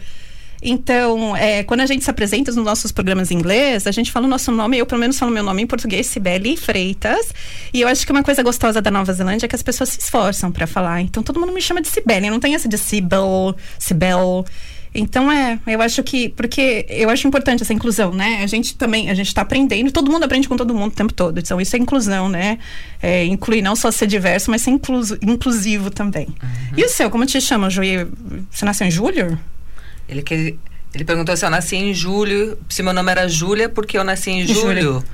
Então, 0.66 1.36
é, 1.36 1.62
quando 1.62 1.80
a 1.80 1.86
gente 1.86 2.02
se 2.02 2.10
apresenta 2.10 2.50
nos 2.50 2.64
nossos 2.64 2.90
programas 2.90 3.30
em 3.30 3.34
inglês, 3.34 3.86
a 3.86 3.92
gente 3.92 4.10
fala 4.10 4.26
o 4.26 4.28
nosso 4.28 4.50
nome, 4.50 4.78
eu 4.78 4.86
pelo 4.86 4.98
menos 4.98 5.18
falo 5.18 5.30
meu 5.30 5.44
nome 5.44 5.62
em 5.62 5.66
português, 5.66 6.06
Sibeli 6.06 6.56
Freitas. 6.56 7.34
E 7.72 7.82
eu 7.82 7.88
acho 7.88 8.06
que 8.06 8.10
uma 8.10 8.22
coisa 8.22 8.42
gostosa 8.42 8.80
da 8.80 8.90
Nova 8.90 9.12
Zelândia 9.12 9.44
é 9.44 9.48
que 9.48 9.54
as 9.54 9.62
pessoas 9.62 9.90
se 9.90 10.00
esforçam 10.00 10.50
para 10.50 10.66
falar. 10.66 11.02
Então, 11.02 11.22
todo 11.22 11.38
mundo 11.38 11.52
me 11.52 11.60
chama 11.60 11.82
de 11.82 11.88
Sibeli, 11.88 12.30
não 12.30 12.40
tem 12.40 12.54
essa 12.54 12.66
de 12.66 12.78
Sibel, 12.78 13.54
Sibel. 13.78 14.44
Então 14.94 15.30
é, 15.30 15.58
eu 15.66 15.82
acho 15.82 16.04
que 16.04 16.28
porque 16.28 16.86
eu 16.88 17.10
acho 17.10 17.26
importante 17.26 17.64
essa 17.64 17.72
inclusão, 17.72 18.12
né? 18.12 18.40
A 18.44 18.46
gente 18.46 18.76
também 18.76 19.10
a 19.10 19.14
gente 19.14 19.26
está 19.26 19.42
aprendendo, 19.42 19.90
todo 19.90 20.08
mundo 20.08 20.22
aprende 20.22 20.48
com 20.48 20.56
todo 20.56 20.72
mundo 20.72 20.92
o 20.92 20.94
tempo 20.94 21.12
todo. 21.12 21.40
Então 21.40 21.60
isso 21.60 21.74
é 21.74 21.78
inclusão, 21.80 22.28
né? 22.28 22.58
É, 23.02 23.24
incluir 23.24 23.60
não 23.60 23.74
só 23.74 23.90
ser 23.90 24.06
diverso, 24.06 24.52
mas 24.52 24.62
ser 24.62 24.70
incluso, 24.70 25.18
inclusivo 25.20 25.90
também. 25.90 26.28
Uhum. 26.28 26.78
E 26.78 26.84
o 26.84 26.88
seu, 26.88 27.10
como 27.10 27.26
te 27.26 27.40
chama, 27.40 27.68
Juí? 27.68 28.06
Você 28.52 28.64
nasceu 28.64 28.86
em 28.86 28.90
julho? 28.90 29.36
Ele, 30.08 30.22
que, 30.22 30.58
ele 30.94 31.04
perguntou 31.04 31.36
se 31.36 31.44
eu 31.44 31.50
nasci 31.50 31.76
em 31.76 31.94
julho, 31.94 32.58
se 32.68 32.82
meu 32.82 32.92
nome 32.92 33.10
era 33.10 33.28
Júlia, 33.28 33.68
porque 33.68 33.96
eu 33.98 34.04
nasci 34.04 34.30
em 34.30 34.46
julho. 34.46 34.82
julho. 34.82 35.04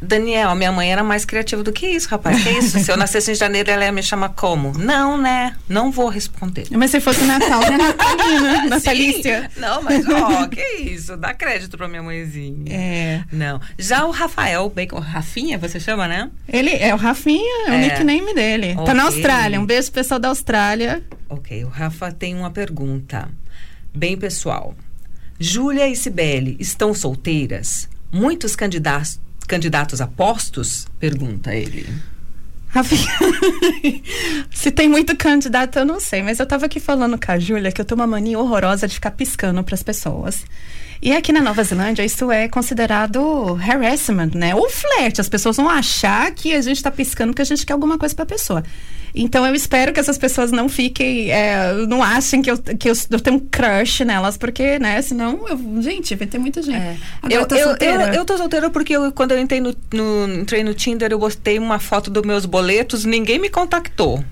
Daniel, 0.00 0.54
minha 0.54 0.70
mãe 0.70 0.92
era 0.92 1.02
mais 1.02 1.24
criativa 1.24 1.62
do 1.62 1.72
que 1.72 1.86
isso, 1.86 2.08
rapaz. 2.08 2.42
Que 2.42 2.50
isso? 2.50 2.78
Se 2.78 2.92
eu 2.92 2.96
nascesse 2.96 3.32
em 3.32 3.34
janeiro, 3.34 3.70
ela 3.70 3.84
ia 3.84 3.92
me 3.92 4.02
chamar 4.02 4.30
como? 4.30 4.76
Não, 4.76 5.16
né? 5.16 5.56
Não 5.68 5.90
vou 5.90 6.08
responder. 6.08 6.66
Mas 6.70 6.90
se 6.90 7.00
fosse 7.00 7.24
Natal, 7.24 7.60
né? 7.60 7.78
Natalina, 7.78 8.64
Natalícia. 8.68 9.50
Não, 9.56 9.82
mas 9.82 10.06
ó, 10.06 10.46
que 10.48 10.62
isso? 10.82 11.16
Dá 11.16 11.32
crédito 11.32 11.78
pra 11.78 11.88
minha 11.88 12.02
mãezinha. 12.02 12.72
É. 12.72 13.24
Não. 13.32 13.60
Já 13.78 14.04
o 14.04 14.10
Rafael 14.10 14.68
Bacon, 14.68 14.98
Rafinha, 14.98 15.56
você 15.56 15.80
chama, 15.80 16.06
né? 16.06 16.30
Ele 16.46 16.70
é 16.70 16.94
o 16.94 16.98
Rafinha, 16.98 17.68
é, 17.68 17.70
é. 17.70 17.76
o 17.76 17.80
nickname 17.80 18.34
dele. 18.34 18.72
Okay. 18.72 18.84
Tá 18.84 18.94
na 18.94 19.04
Austrália. 19.04 19.58
Um 19.58 19.66
beijo 19.66 19.90
pro 19.90 20.02
pessoal 20.02 20.20
da 20.20 20.28
Austrália. 20.28 21.02
Ok, 21.28 21.64
o 21.64 21.68
Rafa 21.68 22.12
tem 22.12 22.34
uma 22.34 22.50
pergunta 22.50 23.28
bem 23.96 24.16
pessoal. 24.16 24.74
Júlia 25.40 25.88
e 25.88 25.96
Cibele 25.96 26.56
estão 26.60 26.92
solteiras? 26.92 27.88
Muitos 28.12 28.54
candidatos, 28.54 29.18
candidatos 29.48 30.00
a 30.00 30.06
postos? 30.06 30.86
Pergunta 31.00 31.54
ele. 31.54 31.86
Se 34.52 34.70
tem 34.70 34.88
muito 34.88 35.16
candidato, 35.16 35.78
eu 35.78 35.84
não 35.84 35.98
sei. 35.98 36.22
Mas 36.22 36.38
eu 36.38 36.44
estava 36.44 36.66
aqui 36.66 36.78
falando 36.78 37.18
com 37.18 37.32
a 37.32 37.38
Júlia 37.38 37.72
que 37.72 37.80
eu 37.80 37.84
tenho 37.84 37.98
uma 38.00 38.06
mania 38.06 38.38
horrorosa 38.38 38.86
de 38.86 38.94
ficar 38.94 39.12
piscando 39.12 39.64
para 39.64 39.74
as 39.74 39.82
pessoas. 39.82 40.44
E 41.00 41.12
aqui 41.14 41.32
na 41.32 41.40
Nova 41.40 41.62
Zelândia, 41.62 42.04
isso 42.04 42.30
é 42.30 42.48
considerado 42.48 43.58
harassment, 43.62 44.30
né? 44.34 44.54
Ou 44.54 44.68
flerte. 44.70 45.20
As 45.20 45.28
pessoas 45.28 45.56
vão 45.56 45.68
achar 45.68 46.30
que 46.32 46.54
a 46.54 46.60
gente 46.60 46.76
está 46.76 46.90
piscando 46.90 47.32
porque 47.32 47.42
a 47.42 47.46
gente 47.46 47.64
quer 47.64 47.72
alguma 47.72 47.98
coisa 47.98 48.14
para 48.14 48.24
a 48.24 48.26
pessoa. 48.26 48.62
Então 49.18 49.46
eu 49.46 49.54
espero 49.54 49.94
que 49.94 49.98
essas 49.98 50.18
pessoas 50.18 50.52
não 50.52 50.68
fiquem, 50.68 51.30
é, 51.30 51.72
não 51.88 52.02
achem 52.02 52.42
que 52.42 52.50
eu, 52.50 52.58
que 52.58 52.90
eu, 52.90 52.92
eu, 53.10 53.18
tenho 53.18 53.36
um 53.36 53.40
crush 53.40 54.04
nelas, 54.04 54.36
porque, 54.36 54.78
né, 54.78 55.00
senão, 55.00 55.48
eu, 55.48 55.82
gente, 55.82 56.14
vai 56.14 56.26
ter 56.26 56.36
muita 56.36 56.60
gente. 56.60 56.76
É. 56.76 56.96
eu, 57.24 57.40
eu, 57.40 57.46
tô 57.46 57.56
solteira. 57.56 58.08
Eu, 58.08 58.14
eu, 58.14 58.24
tô 58.26 58.36
solteira 58.36 58.68
porque 58.68 58.94
eu, 58.94 59.10
quando 59.10 59.32
eu 59.32 59.38
entrei 59.38 59.58
no, 59.58 59.74
no, 59.90 60.34
entrei 60.34 60.62
no 60.62 60.74
Tinder, 60.74 61.10
eu 61.10 61.18
botei 61.18 61.58
uma 61.58 61.78
foto 61.78 62.10
dos 62.10 62.22
meus 62.24 62.44
boletos, 62.44 63.06
ninguém 63.06 63.38
me 63.38 63.48
contactou. 63.48 64.22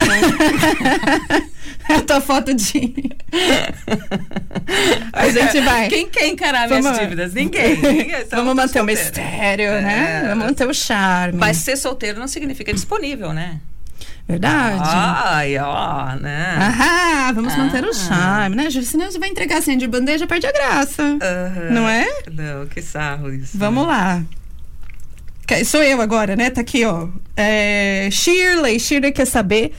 a 1.88 2.00
tua 2.02 2.20
foto 2.20 2.52
de. 2.54 2.94
a 5.12 5.28
gente 5.28 5.60
vai. 5.60 5.88
Quem 5.88 6.08
quer 6.08 6.26
encarar 6.26 6.68
Vamos... 6.68 6.84
minhas 6.84 6.98
dívidas? 7.00 7.34
Ninguém. 7.34 7.76
Ninguém. 7.76 8.24
Vamos 8.30 8.54
manter 8.54 8.78
solteiro. 8.78 8.82
o 8.82 9.04
mistério, 9.04 9.70
né? 9.82 10.22
É. 10.24 10.28
Vamos 10.28 10.44
manter 10.46 10.68
o 10.68 10.74
charme. 10.74 11.38
Mas 11.38 11.58
ser 11.58 11.76
solteiro 11.76 12.18
não 12.18 12.28
significa 12.28 12.72
disponível, 12.72 13.32
né? 13.32 13.60
Verdade. 14.26 14.82
Ai, 14.84 15.56
ó, 15.58 16.14
né? 16.16 16.56
Ahá, 16.58 17.32
vamos 17.32 17.54
ah. 17.54 17.56
manter 17.56 17.84
o 17.84 17.94
charme, 17.94 18.56
né? 18.56 18.70
Senão 18.70 19.10
você 19.10 19.18
vai 19.18 19.30
entregar 19.30 19.58
assim 19.58 19.78
de 19.78 19.86
bandeja, 19.86 20.26
perde 20.26 20.46
a 20.46 20.52
graça. 20.52 21.16
Não 21.70 21.88
é? 21.88 22.06
Não, 22.30 22.66
que 22.66 22.82
sarro 22.82 23.32
isso. 23.32 23.56
Vamos 23.56 23.86
né? 23.86 23.92
lá. 23.92 24.22
Sou 25.64 25.82
eu 25.82 26.00
agora, 26.00 26.36
né? 26.36 26.50
Tá 26.50 26.60
aqui, 26.60 26.84
ó. 26.84 27.08
É, 27.34 28.08
Shirley. 28.12 28.78
Shirley 28.78 29.12
quer 29.12 29.24
saber 29.24 29.72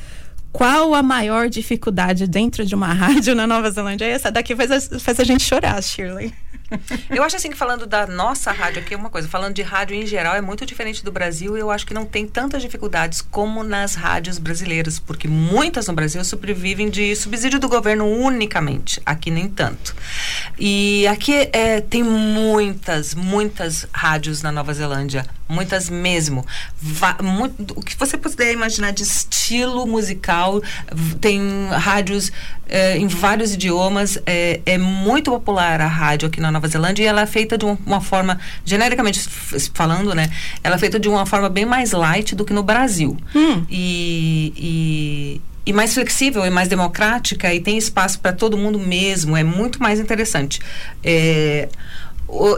qual 0.52 0.96
a 0.96 1.04
maior 1.04 1.48
dificuldade 1.48 2.28
dentro 2.28 2.66
de 2.66 2.74
uma 2.74 2.92
rádio 2.94 3.36
na 3.36 3.46
Nova 3.46 3.70
Zelândia? 3.70 4.06
Essa 4.06 4.32
daqui 4.32 4.56
faz 4.56 4.72
a, 4.72 5.00
faz 5.00 5.20
a 5.20 5.24
gente 5.24 5.44
chorar, 5.44 5.82
Shirley. 5.82 6.34
Eu 7.10 7.24
acho 7.24 7.36
assim 7.36 7.50
que 7.50 7.58
falando 7.58 7.86
da 7.86 8.06
nossa 8.08 8.52
rádio 8.52 8.82
aqui, 8.82 8.96
uma 8.96 9.10
coisa, 9.10 9.28
falando 9.28 9.54
de 9.54 9.62
rádio 9.62 9.96
em 9.96 10.06
geral, 10.06 10.36
é 10.36 10.42
muito 10.42 10.66
diferente 10.66 11.04
do 11.04 11.12
Brasil 11.12 11.58
e 11.58 11.60
eu 11.60 11.72
acho 11.72 11.86
que 11.86 11.94
não 11.94 12.06
tem 12.06 12.28
tantas 12.28 12.62
dificuldades 12.62 13.22
como 13.22 13.64
nas 13.64 13.96
rádios 13.96 14.38
brasileiras, 14.38 15.00
porque 15.00 15.28
muitas 15.28 15.88
no 15.88 15.94
Brasil 15.94 16.24
sobrevivem 16.24 16.90
de 16.90 17.16
subsídio 17.16 17.60
do 17.60 17.68
governo 17.68 18.06
unicamente, 18.06 19.02
aqui 19.06 19.32
nem 19.32 19.50
tanto. 19.50 19.96
E 20.58 21.08
aqui 21.08 21.50
é, 21.52 21.82
tem 21.82 22.04
muitas, 22.04 23.14
muitas 23.14 23.88
rádios 23.92 24.42
na 24.42 24.52
Nova 24.52 24.74
Zelândia, 24.74 25.26
muitas 25.48 25.90
mesmo. 25.90 26.46
Va 26.80 27.18
muito, 27.22 27.74
o 27.76 27.82
que 27.82 27.98
você 27.98 28.18
puder 28.18 28.54
imaginar 28.54 28.92
de 28.92 29.04
estilo 29.04 29.86
musical, 29.88 30.62
tem 31.20 31.42
rádios 31.72 32.32
é, 32.70 32.98
em 32.98 33.08
vários 33.08 33.54
idiomas, 33.54 34.18
é, 34.26 34.62
é 34.66 34.78
muito 34.78 35.32
popular 35.32 35.82
a 35.82 35.88
rádio 35.88 36.28
aqui 36.28 36.40
na 36.40 36.52
Nova 36.52 36.59
Nova 36.60 36.68
Zelândia 36.68 37.04
e 37.04 37.06
ela 37.08 37.22
é 37.22 37.26
feita 37.26 37.58
de 37.58 37.66
uma 37.66 38.02
forma, 38.02 38.38
genericamente 38.66 39.28
falando, 39.74 40.14
né? 40.14 40.30
Ela 40.62 40.76
é 40.76 40.78
feita 40.78 41.00
de 41.00 41.08
uma 41.08 41.26
forma 41.26 41.50
bem 41.50 41.66
mais 41.66 41.92
light 41.92 42.36
do 42.36 42.44
que 42.44 42.54
no 42.54 42.62
Brasil. 42.62 43.18
Hum. 43.34 43.66
E, 43.70 44.54
e, 44.58 45.42
e 45.66 45.74
mais 45.74 45.94
flexível 45.94 46.46
e 46.46 46.50
mais 46.50 46.68
democrática 46.68 47.54
e 47.54 47.62
tem 47.62 47.78
espaço 47.78 48.20
para 48.20 48.34
todo 48.34 48.58
mundo 48.58 48.78
mesmo. 48.78 49.38
É 49.38 49.44
muito 49.44 49.82
mais 49.82 50.00
interessante. 50.00 50.60
É, 51.02 51.70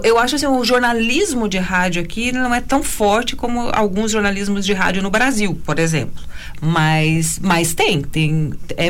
eu 0.03 0.17
acho 0.17 0.35
assim, 0.35 0.47
o 0.47 0.63
jornalismo 0.65 1.47
de 1.47 1.57
rádio 1.57 2.01
aqui 2.01 2.31
não 2.31 2.53
é 2.53 2.59
tão 2.59 2.83
forte 2.83 3.35
como 3.35 3.69
alguns 3.73 4.11
jornalismos 4.11 4.65
de 4.65 4.73
rádio 4.73 5.01
no 5.01 5.09
Brasil, 5.09 5.59
por 5.65 5.79
exemplo. 5.79 6.23
Mas, 6.59 7.39
mas 7.39 7.73
tem, 7.73 8.01
tem 8.01 8.53
é, 8.77 8.89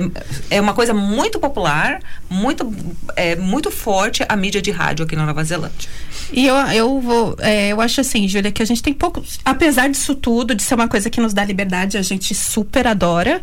é 0.49 0.61
uma 0.61 0.73
coisa 0.73 0.93
muito 0.93 1.39
popular, 1.39 1.99
muito, 2.29 2.73
é, 3.15 3.35
muito 3.35 3.69
forte 3.69 4.25
a 4.27 4.35
mídia 4.35 4.61
de 4.61 4.71
rádio 4.71 5.05
aqui 5.05 5.15
na 5.15 5.25
Nova 5.25 5.43
Zelândia. 5.43 5.89
E 6.33 6.47
eu, 6.47 6.55
eu 6.55 6.99
vou, 6.99 7.35
é, 7.39 7.69
eu 7.69 7.79
acho 7.79 8.01
assim, 8.01 8.27
Júlia, 8.27 8.51
que 8.51 8.63
a 8.63 8.65
gente 8.65 8.81
tem 8.81 8.93
pouco, 8.93 9.23
apesar 9.45 9.87
disso 9.87 10.15
tudo, 10.15 10.55
de 10.55 10.63
ser 10.63 10.75
uma 10.75 10.87
coisa 10.87 11.09
que 11.09 11.21
nos 11.21 11.33
dá 11.33 11.45
liberdade, 11.45 11.97
a 11.97 12.01
gente 12.01 12.33
super 12.33 12.87
adora. 12.87 13.41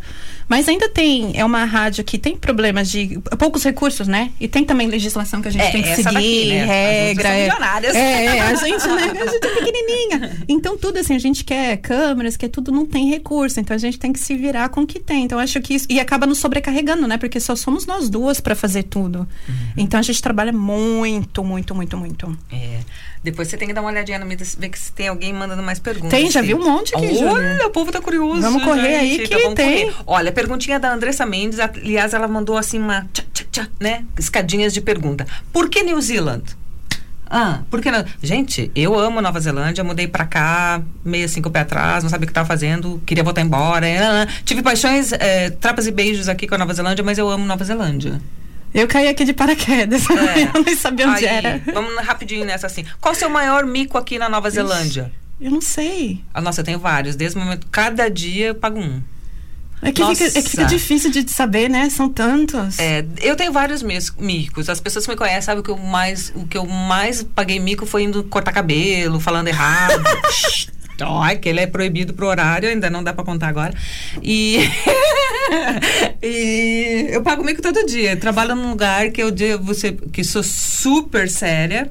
Mas 0.48 0.68
ainda 0.68 0.88
tem, 0.88 1.32
é 1.38 1.44
uma 1.44 1.64
rádio 1.64 2.02
que 2.02 2.18
tem 2.18 2.36
problemas 2.36 2.90
de 2.90 3.20
poucos 3.38 3.62
recursos, 3.62 4.08
né? 4.08 4.32
E 4.40 4.48
tem 4.48 4.64
também 4.64 4.88
legislação 4.88 5.42
que 5.42 5.48
a 5.48 5.50
gente 5.50 5.62
é, 5.62 5.70
tem 5.70 5.82
que 5.82 5.94
seguir, 5.96 6.12
daqui, 6.12 6.48
né? 6.48 6.64
regra. 6.64 7.28
É, 7.28 7.48
é, 7.94 8.36
é, 8.36 8.40
a 8.40 8.54
gente, 8.54 8.86
né? 8.86 9.02
A 9.20 9.26
gente 9.26 9.46
é 9.46 9.54
pequenininha. 9.54 10.38
Então, 10.48 10.78
tudo 10.78 10.98
assim, 10.98 11.14
a 11.14 11.18
gente 11.18 11.44
quer 11.44 11.76
câmeras, 11.76 12.36
quer 12.36 12.48
tudo, 12.48 12.72
não 12.72 12.86
tem 12.86 13.10
recurso. 13.10 13.60
Então, 13.60 13.74
a 13.74 13.78
gente 13.78 13.98
tem 13.98 14.12
que 14.12 14.18
se 14.18 14.34
virar 14.34 14.70
com 14.70 14.80
o 14.80 14.86
que 14.86 14.98
tem. 14.98 15.24
Então, 15.24 15.38
acho 15.38 15.60
que 15.60 15.74
isso. 15.74 15.86
E 15.88 16.00
acaba 16.00 16.26
nos 16.26 16.38
sobrecarregando, 16.38 17.06
né? 17.06 17.18
Porque 17.18 17.38
só 17.38 17.54
somos 17.54 17.86
nós 17.86 18.08
duas 18.08 18.40
para 18.40 18.54
fazer 18.54 18.84
tudo. 18.84 19.20
Uhum. 19.48 19.54
Então, 19.76 20.00
a 20.00 20.02
gente 20.02 20.22
trabalha 20.22 20.52
muito, 20.52 21.44
muito, 21.44 21.74
muito, 21.74 21.96
muito. 21.96 22.38
É. 22.50 22.80
Depois 23.22 23.48
você 23.48 23.56
tem 23.56 23.68
que 23.68 23.74
dar 23.74 23.80
uma 23.80 23.90
olhadinha 23.90 24.18
no 24.18 24.26
mídia, 24.26 24.46
ver 24.58 24.68
que 24.68 24.78
se 24.78 24.92
tem 24.92 25.08
alguém 25.08 25.32
mandando 25.32 25.62
mais 25.62 25.78
perguntas. 25.78 26.10
Tem, 26.10 26.30
já 26.30 26.40
viu 26.40 26.58
um 26.58 26.64
monte 26.64 26.94
aqui, 26.94 27.24
Olha, 27.24 27.66
o 27.66 27.70
povo 27.70 27.90
tá 27.90 28.00
curioso. 28.00 28.40
Vamos 28.40 28.62
correr 28.62 29.00
gente. 29.00 29.20
aí 29.22 29.28
que 29.28 29.34
então, 29.34 29.54
tem. 29.54 29.86
Correr. 29.86 30.04
Olha, 30.06 30.32
perguntinha 30.32 30.78
da 30.78 30.92
Andressa 30.92 31.26
Mendes, 31.26 31.58
aliás, 31.58 32.14
ela 32.14 32.28
mandou 32.28 32.56
assim 32.56 32.78
uma 32.78 33.08
tchá, 33.12 33.22
tchá, 33.32 33.44
tchá, 33.50 33.68
né? 33.80 34.04
Escadinhas 34.18 34.72
de 34.72 34.80
pergunta. 34.80 35.26
Por 35.52 35.68
que 35.68 35.82
New 35.82 36.00
Zealand? 36.00 36.44
Ah, 37.30 37.60
por 37.70 37.82
que 37.82 37.90
não? 37.90 38.04
Gente, 38.22 38.70
eu 38.74 38.98
amo 38.98 39.20
Nova 39.20 39.38
Zelândia, 39.38 39.84
mudei 39.84 40.08
pra 40.08 40.24
cá, 40.24 40.80
meio 41.04 41.26
assim 41.26 41.42
com 41.42 41.50
o 41.50 41.52
pé 41.52 41.60
atrás, 41.60 42.02
não 42.02 42.08
sabia 42.08 42.24
o 42.24 42.26
que 42.26 42.30
estava 42.30 42.46
fazendo, 42.46 43.02
queria 43.04 43.22
voltar 43.22 43.42
embora. 43.42 43.86
Tive 44.44 44.62
paixões, 44.62 45.12
é, 45.12 45.50
trapas 45.50 45.86
e 45.86 45.90
beijos 45.90 46.28
aqui 46.28 46.46
com 46.46 46.54
a 46.54 46.58
Nova 46.58 46.72
Zelândia, 46.72 47.04
mas 47.04 47.18
eu 47.18 47.28
amo 47.28 47.44
Nova 47.44 47.64
Zelândia. 47.64 48.18
Eu 48.78 48.88
caí 48.88 49.08
aqui 49.08 49.24
de 49.24 49.32
paraquedas. 49.32 50.02
É. 50.28 50.56
eu 50.56 50.62
nem 50.62 50.76
sabia 50.76 51.08
onde 51.08 51.26
Aí, 51.26 51.36
era. 51.36 51.62
Vamos 51.72 51.94
rapidinho 52.04 52.44
nessa 52.44 52.66
assim. 52.66 52.84
Qual 53.00 53.12
o 53.12 53.16
seu 53.16 53.30
maior 53.30 53.64
mico 53.64 53.96
aqui 53.96 54.18
na 54.18 54.28
Nova 54.28 54.50
Zelândia? 54.50 55.12
Eu 55.40 55.50
não 55.50 55.60
sei. 55.60 56.22
Ah, 56.34 56.40
nossa, 56.40 56.60
eu 56.60 56.64
tenho 56.64 56.78
vários. 56.78 57.16
Desde 57.16 57.38
o 57.38 57.40
momento, 57.40 57.66
cada 57.70 58.08
dia 58.08 58.48
eu 58.48 58.54
pago 58.54 58.78
um. 58.78 59.02
É 59.80 59.92
que, 59.92 60.04
fica, 60.04 60.24
é 60.24 60.42
que, 60.42 60.50
fica, 60.50 60.64
difícil 60.64 61.10
de 61.10 61.30
saber, 61.30 61.70
né? 61.70 61.88
São 61.88 62.08
tantos. 62.08 62.78
É, 62.78 63.04
eu 63.20 63.36
tenho 63.36 63.52
vários 63.52 63.82
micos. 63.82 64.68
As 64.68 64.80
pessoas 64.80 65.04
que 65.04 65.12
me 65.12 65.16
conhecem 65.16 65.42
sabem 65.42 65.62
que 65.62 65.70
eu 65.70 65.76
mais, 65.76 66.32
o 66.34 66.46
que 66.46 66.58
eu 66.58 66.66
mais 66.66 67.22
paguei 67.22 67.60
mico 67.60 67.86
foi 67.86 68.02
indo 68.02 68.24
cortar 68.24 68.52
cabelo, 68.52 69.20
falando 69.20 69.46
errado. 69.46 70.02
Ai, 71.00 71.36
que 71.36 71.48
ele 71.48 71.60
é 71.60 71.66
proibido 71.66 72.12
pro 72.12 72.26
horário, 72.26 72.68
ainda 72.68 72.90
não 72.90 73.04
dá 73.04 73.12
para 73.12 73.24
contar 73.24 73.48
agora. 73.48 73.72
E, 74.20 74.68
e 76.22 77.08
eu 77.10 77.22
pago 77.22 77.44
mico 77.44 77.62
todo 77.62 77.86
dia. 77.86 78.16
Trabalho 78.16 78.54
num 78.54 78.70
lugar 78.70 79.10
que 79.10 79.22
eu 79.22 79.30
você 79.58 79.92
que 79.92 80.24
sou 80.24 80.42
super 80.42 81.28
séria. 81.28 81.90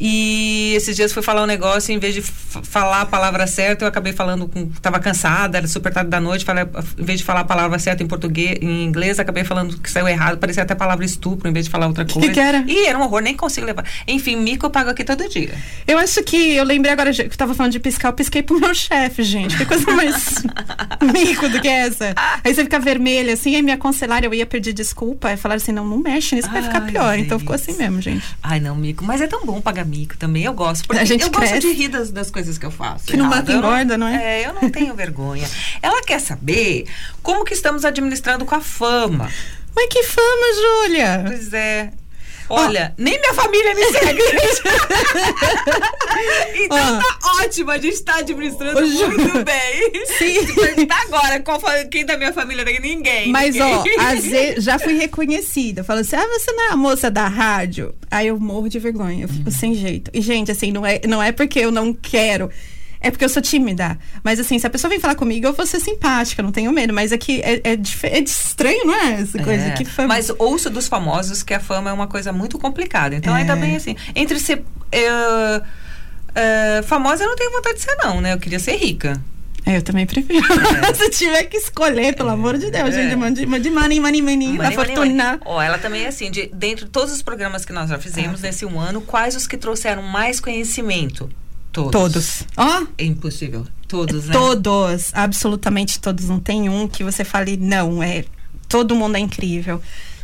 E 0.00 0.74
esses 0.76 0.94
dias 0.94 1.12
fui 1.12 1.22
falar 1.22 1.42
um 1.42 1.46
negócio, 1.46 1.92
em 1.92 1.98
vez 1.98 2.14
de 2.14 2.22
falar 2.22 3.02
a 3.02 3.06
palavra 3.06 3.46
certa, 3.46 3.84
eu 3.84 3.88
acabei 3.88 4.12
falando 4.12 4.46
com. 4.46 4.66
Tava 4.80 5.00
cansada, 5.00 5.58
era 5.58 5.66
super 5.66 5.92
tarde 5.92 6.08
da 6.08 6.20
noite, 6.20 6.44
falei, 6.44 6.64
em 6.96 7.04
vez 7.04 7.18
de 7.18 7.24
falar 7.24 7.40
a 7.40 7.44
palavra 7.44 7.78
certa 7.78 8.02
em 8.02 8.06
português, 8.06 8.58
em 8.60 8.84
inglês, 8.84 9.18
acabei 9.18 9.42
falando 9.42 9.76
que 9.78 9.90
saiu 9.90 10.06
errado, 10.06 10.38
parecia 10.38 10.62
até 10.62 10.72
a 10.72 10.76
palavra 10.76 11.04
estupro, 11.04 11.48
em 11.48 11.52
vez 11.52 11.66
de 11.66 11.70
falar 11.70 11.88
outra 11.88 12.04
coisa. 12.04 12.28
Que, 12.28 12.34
que 12.34 12.40
era? 12.40 12.64
E 12.66 12.86
era 12.86 12.96
um 12.96 13.02
horror, 13.02 13.20
nem 13.20 13.36
consigo 13.36 13.66
levar. 13.66 13.84
Enfim, 14.06 14.36
mico 14.36 14.66
eu 14.66 14.70
pago 14.70 14.90
aqui 14.90 15.02
todo 15.02 15.28
dia. 15.28 15.54
Eu 15.86 15.98
acho 15.98 16.22
que, 16.22 16.54
eu 16.54 16.64
lembrei 16.64 16.92
agora 16.92 17.12
que 17.12 17.22
eu 17.22 17.28
tava 17.30 17.54
falando 17.54 17.72
de 17.72 17.80
piscar, 17.80 18.10
eu 18.10 18.12
pisquei 18.12 18.42
pro 18.42 18.58
meu 18.60 18.74
chefe, 18.74 19.24
gente. 19.24 19.56
Que 19.56 19.64
coisa 19.64 19.90
mais 19.92 20.44
mico 21.12 21.48
do 21.48 21.60
que 21.60 21.68
essa. 21.68 22.14
Aí 22.44 22.54
você 22.54 22.62
fica 22.62 22.78
vermelha, 22.78 23.34
assim, 23.34 23.56
aí 23.56 23.62
me 23.62 23.72
aconselharam, 23.72 24.26
eu 24.26 24.34
ia 24.34 24.46
pedir 24.46 24.72
desculpa, 24.72 25.28
aí 25.28 25.36
falaram 25.36 25.60
assim, 25.60 25.72
não, 25.72 25.84
não 25.84 25.98
mexe 25.98 26.36
nisso, 26.36 26.48
vai 26.50 26.62
ficar 26.62 26.82
pior. 26.82 27.14
Deus. 27.14 27.26
Então 27.26 27.38
ficou 27.38 27.54
assim 27.54 27.72
mesmo, 27.76 28.00
gente. 28.00 28.24
Ai, 28.42 28.60
não, 28.60 28.76
mico. 28.76 29.04
Mas 29.04 29.20
é 29.20 29.26
tão 29.26 29.44
bom 29.44 29.60
pagar 29.60 29.87
também. 30.16 30.44
Eu 30.44 30.52
gosto. 30.52 30.86
Porque 30.86 31.00
a 31.00 31.04
gente 31.04 31.22
eu 31.22 31.30
cresce. 31.30 31.54
gosto 31.54 31.68
de 31.68 31.72
rir 31.72 31.88
das, 31.88 32.10
das 32.10 32.30
coisas 32.30 32.58
que 32.58 32.66
eu 32.66 32.70
faço. 32.70 33.06
Que 33.06 33.16
não 33.16 33.26
mata 33.26 33.52
engorda, 33.52 33.96
não 33.98 34.06
é? 34.06 34.42
É, 34.42 34.46
eu 34.48 34.54
não 34.54 34.70
tenho 34.70 34.94
vergonha. 34.96 35.48
Ela 35.82 36.02
quer 36.02 36.20
saber 36.20 36.86
como 37.22 37.44
que 37.44 37.54
estamos 37.54 37.84
administrando 37.84 38.44
com 38.44 38.54
a 38.54 38.60
fama. 38.60 39.30
Mas 39.74 39.86
que 39.88 40.02
fama, 40.02 40.86
Júlia? 40.86 41.24
Pois 41.26 41.52
é. 41.52 41.92
Olha, 42.48 42.94
oh. 42.98 43.02
nem 43.02 43.18
minha 43.18 43.34
família 43.34 43.74
me 43.74 43.84
segue. 43.84 44.22
então 46.54 46.78
oh. 46.78 46.98
tá 46.98 47.18
ótimo, 47.42 47.70
a 47.70 47.78
gente 47.78 48.02
tá 48.02 48.16
administrando 48.16 48.80
muito 48.80 49.44
bem. 49.44 50.06
Sim. 50.18 50.46
Se 50.46 50.54
perguntar 50.58 51.02
agora 51.02 51.40
qual 51.40 51.60
quem 51.90 52.06
da 52.06 52.16
minha 52.16 52.32
família 52.32 52.64
tem 52.64 52.80
ninguém. 52.80 53.30
Mas 53.30 53.54
ninguém. 53.54 53.98
ó, 53.98 54.02
às 54.02 54.24
vezes 54.24 54.64
já 54.64 54.78
fui 54.78 54.94
reconhecida. 54.94 55.84
Falando 55.84 56.00
assim: 56.02 56.16
ah, 56.16 56.26
você 56.26 56.50
não 56.52 56.64
é 56.64 56.68
a 56.72 56.76
moça 56.76 57.10
da 57.10 57.28
rádio? 57.28 57.94
Aí 58.10 58.28
eu 58.28 58.40
morro 58.40 58.68
de 58.68 58.78
vergonha, 58.78 59.24
eu 59.24 59.28
fico 59.28 59.48
hum. 59.48 59.52
sem 59.52 59.74
jeito. 59.74 60.10
E, 60.14 60.22
gente, 60.22 60.50
assim, 60.50 60.72
não 60.72 60.86
é, 60.86 61.00
não 61.06 61.22
é 61.22 61.32
porque 61.32 61.60
eu 61.60 61.70
não 61.70 61.92
quero. 61.92 62.50
É 63.00 63.10
porque 63.10 63.24
eu 63.24 63.28
sou 63.28 63.40
tímida. 63.40 63.98
Mas 64.22 64.40
assim, 64.40 64.58
se 64.58 64.66
a 64.66 64.70
pessoa 64.70 64.90
vem 64.90 64.98
falar 64.98 65.14
comigo, 65.14 65.46
eu 65.46 65.52
vou 65.52 65.66
ser 65.66 65.80
simpática, 65.80 66.42
não 66.42 66.52
tenho 66.52 66.72
medo. 66.72 66.92
Mas 66.92 67.12
é 67.12 67.18
que 67.18 67.40
é, 67.40 67.60
é, 67.64 67.78
é 68.02 68.18
estranho, 68.20 68.86
não 68.86 68.94
é? 68.94 69.20
Essa 69.20 69.42
coisa 69.42 69.66
é, 69.66 69.70
que 69.70 69.84
fama... 69.84 70.08
Mas 70.08 70.30
ouço 70.38 70.68
dos 70.68 70.88
famosos 70.88 71.42
que 71.42 71.54
a 71.54 71.60
fama 71.60 71.90
é 71.90 71.92
uma 71.92 72.06
coisa 72.06 72.32
muito 72.32 72.58
complicada. 72.58 73.14
Então, 73.14 73.34
ainda 73.34 73.54
bem 73.56 73.76
assim. 73.76 73.96
Entre 74.14 74.38
ser. 74.40 74.58
Uh, 74.58 75.58
uh, 75.60 76.82
famosa, 76.84 77.24
eu 77.24 77.28
não 77.28 77.36
tenho 77.36 77.52
vontade 77.52 77.76
de 77.76 77.82
ser, 77.82 77.94
não, 77.96 78.20
né? 78.20 78.32
Eu 78.32 78.38
queria 78.38 78.58
ser 78.58 78.76
rica. 78.76 79.20
É, 79.68 79.76
eu 79.76 79.82
também 79.82 80.06
prefiro. 80.06 80.46
É. 80.82 80.94
Se 80.94 81.10
tiver 81.10 81.44
que 81.44 81.58
escolher, 81.58 82.16
pelo 82.16 82.30
amor 82.30 82.56
de 82.56 82.70
Deus, 82.70 82.94
é. 82.94 83.10
gente, 83.10 83.10
de, 83.34 83.60
de 83.60 83.70
money, 83.70 84.00
money, 84.00 84.22
money, 84.22 84.58
a 84.62 84.70
fortuna. 84.72 85.38
Ó, 85.44 85.60
ela 85.60 85.78
também 85.78 86.04
é 86.04 86.08
assim, 86.08 86.30
de, 86.30 86.50
dentro 86.54 86.86
de 86.86 86.90
todos 86.90 87.12
os 87.12 87.20
programas 87.20 87.66
que 87.66 87.72
nós 87.72 87.90
já 87.90 87.98
fizemos 87.98 88.42
ah. 88.42 88.46
nesse 88.46 88.64
um 88.64 88.80
ano, 88.80 89.02
quais 89.02 89.36
os 89.36 89.46
que 89.46 89.58
trouxeram 89.58 90.02
mais 90.02 90.40
conhecimento? 90.40 91.28
Todos. 91.72 92.44
Ó. 92.56 92.82
Oh? 92.82 92.86
É 92.96 93.04
impossível. 93.04 93.66
Todos, 93.86 94.26
né? 94.26 94.32
Todos. 94.32 95.10
Absolutamente 95.14 95.98
todos. 95.98 96.28
Não 96.28 96.38
tem 96.38 96.68
um 96.68 96.86
que 96.88 97.04
você 97.04 97.24
fale, 97.24 97.56
não, 97.56 98.02
é. 98.02 98.24
Todo 98.68 98.94
mundo 98.94 99.16
é 99.16 99.20
incrível. 99.20 99.80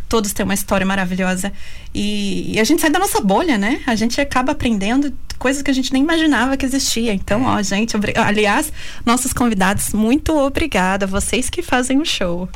Todos 0.08 0.32
têm 0.32 0.44
uma 0.44 0.54
história 0.54 0.86
maravilhosa. 0.86 1.52
E, 1.94 2.54
e 2.54 2.60
a 2.60 2.64
gente 2.64 2.82
sai 2.82 2.90
da 2.90 2.98
nossa 2.98 3.20
bolha, 3.20 3.56
né? 3.56 3.82
A 3.86 3.94
gente 3.94 4.20
acaba 4.20 4.52
aprendendo 4.52 5.12
coisas 5.38 5.62
que 5.62 5.70
a 5.70 5.74
gente 5.74 5.92
nem 5.92 6.02
imaginava 6.02 6.56
que 6.56 6.66
existia. 6.66 7.14
Então, 7.14 7.44
ó, 7.44 7.62
gente, 7.62 7.96
aliás, 8.16 8.72
nossos 9.04 9.32
convidados, 9.32 9.92
muito 9.92 10.36
obrigada. 10.36 11.06
Vocês 11.06 11.48
que 11.48 11.62
fazem 11.62 12.00
o 12.00 12.04
show. 12.04 12.48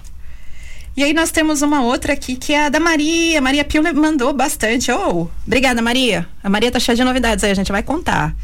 E 0.98 1.04
aí 1.04 1.14
nós 1.14 1.30
temos 1.30 1.62
uma 1.62 1.80
outra 1.80 2.12
aqui 2.12 2.34
que 2.34 2.52
é 2.52 2.66
a 2.66 2.68
da 2.68 2.80
Maria. 2.80 3.40
Maria 3.40 3.64
Pio 3.64 3.82
mandou 3.94 4.32
bastante. 4.32 4.90
Oh, 4.90 5.28
obrigada, 5.46 5.80
Maria. 5.80 6.28
A 6.42 6.50
Maria 6.50 6.72
tá 6.72 6.80
cheia 6.80 6.96
de 6.96 7.04
novidades 7.04 7.44
aí, 7.44 7.52
a 7.52 7.54
gente 7.54 7.70
vai 7.70 7.84
contar. 7.84 8.34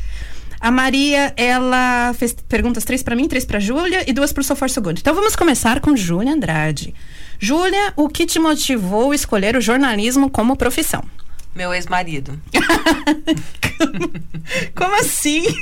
A 0.64 0.70
Maria, 0.70 1.30
ela 1.36 2.14
fez 2.14 2.32
perguntas 2.32 2.84
três 2.84 3.02
para 3.02 3.14
mim, 3.14 3.28
três 3.28 3.44
para 3.44 3.60
Júlia 3.60 4.02
e 4.08 4.14
duas 4.14 4.32
para 4.32 4.40
o 4.40 4.44
Sofor 4.44 4.66
Good. 4.80 5.00
Então 5.02 5.14
vamos 5.14 5.36
começar 5.36 5.78
com 5.78 5.94
Júlia 5.94 6.32
Andrade. 6.32 6.94
Júlia, 7.38 7.92
o 7.94 8.08
que 8.08 8.24
te 8.24 8.38
motivou 8.38 9.12
a 9.12 9.14
escolher 9.14 9.56
o 9.56 9.60
jornalismo 9.60 10.30
como 10.30 10.56
profissão? 10.56 11.04
Meu 11.54 11.72
ex-marido. 11.72 12.38
Como 14.74 14.94
assim? 14.96 15.44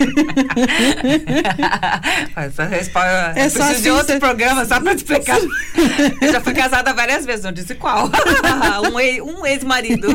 Essa 2.35 2.65
resposta. 2.65 3.33
É 3.37 3.49
só 3.49 3.65
assim, 3.65 3.83
de 3.83 3.91
outro 3.91 4.07
você... 4.07 4.19
programa, 4.19 4.65
só 4.65 4.81
pra 4.81 4.95
te 4.95 4.99
explicar. 4.99 5.39
Eu 6.21 6.33
já 6.33 6.41
fui 6.41 6.55
casada 6.55 6.95
várias 6.95 7.27
vezes, 7.27 7.45
não 7.45 7.53
disse 7.53 7.75
qual. 7.75 8.11
um 9.25 9.47
ex-marido. 9.47 10.09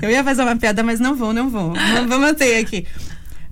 Eu 0.00 0.10
ia 0.10 0.22
fazer 0.22 0.42
uma 0.42 0.56
piada, 0.56 0.82
mas 0.82 1.00
não 1.00 1.14
vou, 1.14 1.32
não 1.32 1.48
vou. 1.48 1.72
Vou 2.06 2.18
manter 2.18 2.58
aqui. 2.58 2.86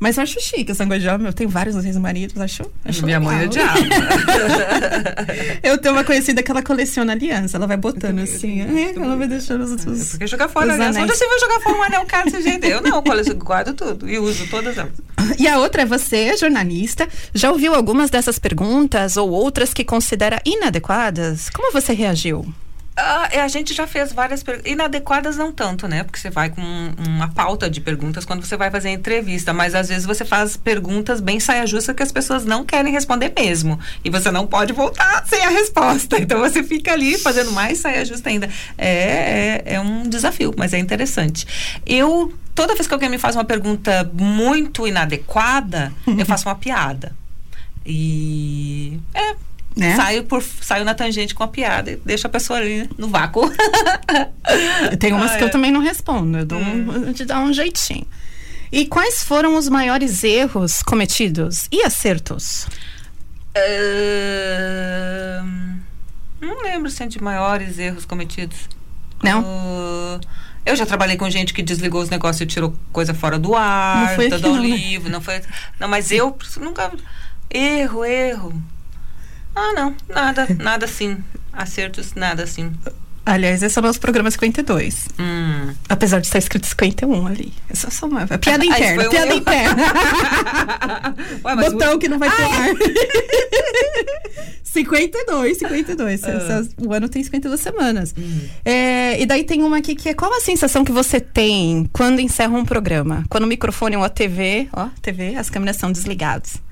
Mas 0.05 0.19
eu 0.19 0.23
acho 0.23 0.38
chique 0.38 0.71
o 0.71 0.75
sanguejão. 0.75 1.19
Eu 1.25 1.33
tenho 1.33 1.49
vários 1.49 1.83
ex-maridos, 1.83 2.38
acho, 2.38 2.71
acho 2.85 3.07
Minha 3.07 3.19
mãe 3.19 3.45
é 3.45 3.47
diabo. 3.47 3.81
eu 5.64 5.79
tenho 5.79 5.95
uma 5.95 6.05
conhecida 6.05 6.43
que 6.43 6.51
ela 6.51 6.62
coleciona 6.62 7.12
aliança. 7.14 7.57
Ela 7.57 7.67
vai 7.67 7.79
botando 7.79 8.19
assim. 8.19 8.61
É, 8.61 8.95
ela 8.95 9.17
vai 9.17 9.27
deixando 9.27 9.64
os 9.64 9.71
outros. 9.71 10.11
Porque 10.11 10.27
jogar 10.27 10.49
fora 10.49 10.75
aliança. 10.75 11.01
Onde 11.01 11.17
você 11.17 11.27
vai 11.27 11.40
jogar 11.40 11.61
fora 11.61 11.79
um 11.79 11.83
anel 11.85 12.05
caro 12.05 12.31
desse 12.31 12.43
jeito? 12.43 12.67
Eu 12.67 12.83
não, 12.83 13.03
eu 13.03 13.35
guardo 13.37 13.73
tudo 13.73 14.07
e 14.07 14.19
uso 14.19 14.47
todas 14.49 14.77
elas. 14.77 14.93
E 15.38 15.49
a 15.49 15.59
outra 15.59 15.83
é 15.83 15.87
você, 15.87 16.37
jornalista. 16.37 17.09
Já 17.33 17.51
ouviu 17.51 17.75
algumas 17.75 18.11
dessas 18.11 18.38
perguntas 18.38 19.17
ou 19.17 19.31
outras 19.31 19.73
que 19.73 19.85
considera 19.85 20.38
inadequadas? 20.45 21.49
Como 21.49 21.73
você 21.73 21.95
reagiu? 21.95 22.45
Ah, 22.96 23.28
é, 23.33 23.40
a 23.40 23.48
gente 23.48 23.74
já 23.74 23.88
fez 23.88 24.12
várias 24.12 24.42
perguntas. 24.42 24.70
Inadequadas 24.70 25.37
não 25.37 25.50
tanto, 25.50 25.88
né? 25.88 26.04
Porque 26.04 26.18
você 26.18 26.30
vai 26.30 26.48
com 26.48 26.62
uma 26.96 27.28
pauta 27.28 27.68
de 27.68 27.80
perguntas 27.80 28.24
quando 28.24 28.44
você 28.44 28.57
vai 28.57 28.70
fazer 28.70 28.90
entrevista. 28.90 29.52
Mas 29.52 29.74
às 29.74 29.88
vezes 29.88 30.07
você 30.07 30.24
faz 30.24 30.57
perguntas 30.57 31.20
bem 31.20 31.40
saia 31.40 31.66
justa 31.66 31.92
que 31.92 32.04
as 32.04 32.12
pessoas 32.12 32.44
não 32.44 32.64
querem 32.64 32.92
responder 32.92 33.33
mesmo. 33.37 33.80
E 34.04 34.11
você 34.11 34.30
não 34.30 34.46
pode 34.46 34.72
voltar 34.72 35.24
sem 35.26 35.44
a 35.44 35.48
resposta. 35.50 36.18
Então 36.24 36.38
você 36.38 36.62
fica 36.62 36.92
ali 36.92 37.18
fazendo 37.18 37.52
mais 37.52 37.78
saia 37.78 38.04
justa 38.04 38.30
ainda. 38.30 38.48
É, 38.78 39.62
é, 39.66 39.74
é 39.74 39.80
um 39.80 40.09
desafio, 40.09 40.54
mas 40.57 40.72
é 40.72 40.78
interessante. 40.78 41.46
Eu, 41.85 42.33
toda 42.54 42.74
vez 42.74 42.87
que 42.87 42.94
alguém 42.94 43.11
me 43.11 43.18
faz 43.18 43.37
uma 43.37 43.44
pergunta 43.44 44.11
muito 44.14 44.87
inadequada, 44.87 45.92
eu 46.07 46.24
faço 46.24 46.48
uma 46.48 46.54
piada. 46.54 47.14
E. 47.85 48.98
É 49.12 49.35
né? 49.77 49.97
Saio, 49.97 50.25
por, 50.25 50.43
saio 50.43 50.85
na 50.85 50.95
tangente 50.95 51.35
com 51.35 51.43
a 51.43 51.49
piada 51.49 51.91
e 51.91 51.97
deixo 51.97 52.27
a 52.27 52.31
pessoa 52.31 52.59
ali 52.59 52.89
no 52.97 53.09
vácuo. 53.09 53.51
Tem 55.01 55.13
umas 55.13 55.33
ah, 55.33 55.37
que 55.37 55.45
é. 55.45 55.47
eu 55.47 55.51
também 55.51 55.73
não 55.73 55.81
respondo, 55.81 56.39
eu 56.39 56.47
dou 56.47 56.59
hum. 56.59 57.09
um, 57.09 57.13
de 57.13 57.25
dar 57.25 57.41
um 57.41 57.53
jeitinho. 57.53 58.07
E 58.71 58.87
quais 58.87 59.23
foram 59.23 59.57
os 59.57 59.69
maiores 59.69 60.23
erros 60.25 60.83
cometidos 60.83 61.69
e 61.71 61.83
acertos? 61.83 62.67
Uh, 63.57 65.45
não 66.41 66.63
lembro 66.63 66.91
se 66.91 67.03
é 67.03 67.07
de 67.07 67.23
maiores 67.23 67.79
erros 67.79 68.05
cometidos. 68.05 68.69
Não? 69.23 69.43
Uh, 69.43 70.21
eu 70.67 70.75
já 70.77 70.87
trabalhei 70.87 71.17
com 71.17 71.29
gente 71.29 71.53
que 71.53 71.63
desligou 71.63 72.01
os 72.03 72.11
negócios 72.11 72.41
e 72.41 72.47
tirou 72.47 72.75
coisa 72.93 73.13
fora 73.13 73.39
do 73.39 73.55
ar, 73.55 74.09
não 74.09 74.15
foi 74.17 74.29
todo 74.29 74.53
o 74.53 74.57
né? 74.57 74.63
livro, 74.63 75.11
não 75.11 75.21
foi. 75.21 75.41
Não, 75.79 75.89
mas 75.89 76.11
eu 76.11 76.37
nunca. 76.61 76.93
Erro, 77.51 78.05
erro. 78.05 78.63
Ah, 79.55 79.73
não, 79.75 79.95
nada, 80.09 80.47
nada 80.59 80.85
assim. 80.85 81.19
Acertos, 81.53 82.14
nada 82.14 82.43
assim. 82.43 82.73
Aliás, 83.27 83.62
esse 83.62 83.79
é 83.79 83.81
o 83.81 83.85
nosso 83.85 83.99
programa 84.01 84.31
52. 84.31 85.09
Hum. 85.19 85.73
Apesar 85.88 86.21
de 86.21 86.27
estar 86.27 86.38
escrito 86.38 86.67
51 86.67 87.27
ali. 87.27 87.55
É 87.71 87.75
só 87.75 88.07
uma. 88.07 88.23
É 88.29 88.37
piada 88.37 88.64
interna, 88.64 89.09
piada 89.09 89.35
um 89.35 89.38
interna. 89.38 89.83
Ué, 91.43 91.57
Botão 91.57 91.95
o... 91.95 91.99
que 91.99 92.07
não 92.07 92.19
vai 92.19 92.29
ter 92.31 92.43
ar. 92.43 92.69
52, 94.62 95.59
52. 95.59 96.23
Uh. 96.23 96.27
Essa, 96.27 96.69
o 96.85 96.93
ano 96.93 97.09
tem 97.09 97.25
52 97.25 97.59
semanas. 97.59 98.14
Hum. 98.19 98.40
É, 98.62 99.19
e 99.19 99.25
daí 99.25 99.45
tem 99.45 99.62
uma 99.62 99.79
aqui 99.79 99.95
que 99.95 100.11
é 100.11 100.14
qual 100.14 100.31
a 100.35 100.40
sensação 100.40 100.85
que 100.85 100.93
você 100.93 101.19
tem 101.19 101.88
quando 101.95 102.21
encerra 102.21 102.53
um 102.53 102.64
programa? 102.64 103.25
Quando 103.31 103.45
o 103.45 103.47
microfone 103.47 103.97
ou 103.97 104.05
a 104.05 104.11
TV, 104.11 104.69
ó, 104.71 104.88
TV, 105.01 105.37
as 105.37 105.49
câmeras 105.49 105.77
são 105.77 105.90
desligadas 105.90 106.63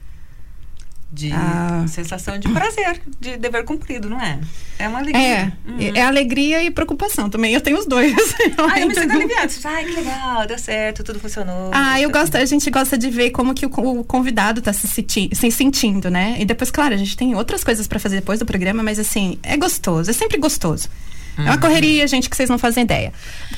de 1.12 1.30
ah. 1.30 1.84
sensação 1.88 2.38
de 2.38 2.48
prazer, 2.48 3.02
de 3.20 3.36
dever 3.36 3.64
cumprido, 3.64 4.08
não 4.08 4.18
é? 4.18 4.40
É 4.78 4.88
uma 4.88 4.98
alegria. 4.98 5.22
É, 5.22 5.52
uhum. 5.66 5.92
é 5.94 6.02
alegria 6.02 6.62
e 6.62 6.70
preocupação 6.70 7.28
também. 7.28 7.52
Eu 7.52 7.60
tenho 7.60 7.78
os 7.78 7.86
dois. 7.86 8.12
ah, 8.56 8.80
eu 8.80 8.88
me 8.88 8.94
sinto 8.94 9.12
aliviada. 9.12 9.52
Ai, 9.64 9.84
que 9.84 9.94
legal, 9.94 10.46
deu 10.46 10.58
certo, 10.58 11.04
tudo 11.04 11.20
funcionou. 11.20 11.70
Ah, 11.74 12.00
eu 12.00 12.10
gosto, 12.10 12.36
a 12.36 12.44
gente 12.46 12.70
gosta 12.70 12.96
de 12.96 13.10
ver 13.10 13.30
como 13.30 13.52
que 13.52 13.66
o, 13.66 13.68
o 13.68 14.04
convidado 14.04 14.60
está 14.60 14.72
se, 14.72 14.86
se 14.86 15.50
sentindo, 15.50 16.10
né? 16.10 16.36
E 16.38 16.46
depois, 16.46 16.70
claro, 16.70 16.94
a 16.94 16.96
gente 16.96 17.14
tem 17.14 17.34
outras 17.34 17.62
coisas 17.62 17.86
para 17.86 17.98
fazer 17.98 18.16
depois 18.16 18.38
do 18.38 18.46
programa, 18.46 18.82
mas 18.82 18.98
assim, 18.98 19.38
é 19.42 19.56
gostoso, 19.56 20.10
é 20.10 20.14
sempre 20.14 20.38
gostoso. 20.38 20.88
Uhum. 21.38 21.46
É 21.46 21.50
uma 21.50 21.58
correria, 21.58 22.06
gente, 22.06 22.28
que 22.28 22.36
vocês 22.36 22.50
não 22.50 22.58
fazem 22.58 22.84
ideia. 22.84 23.12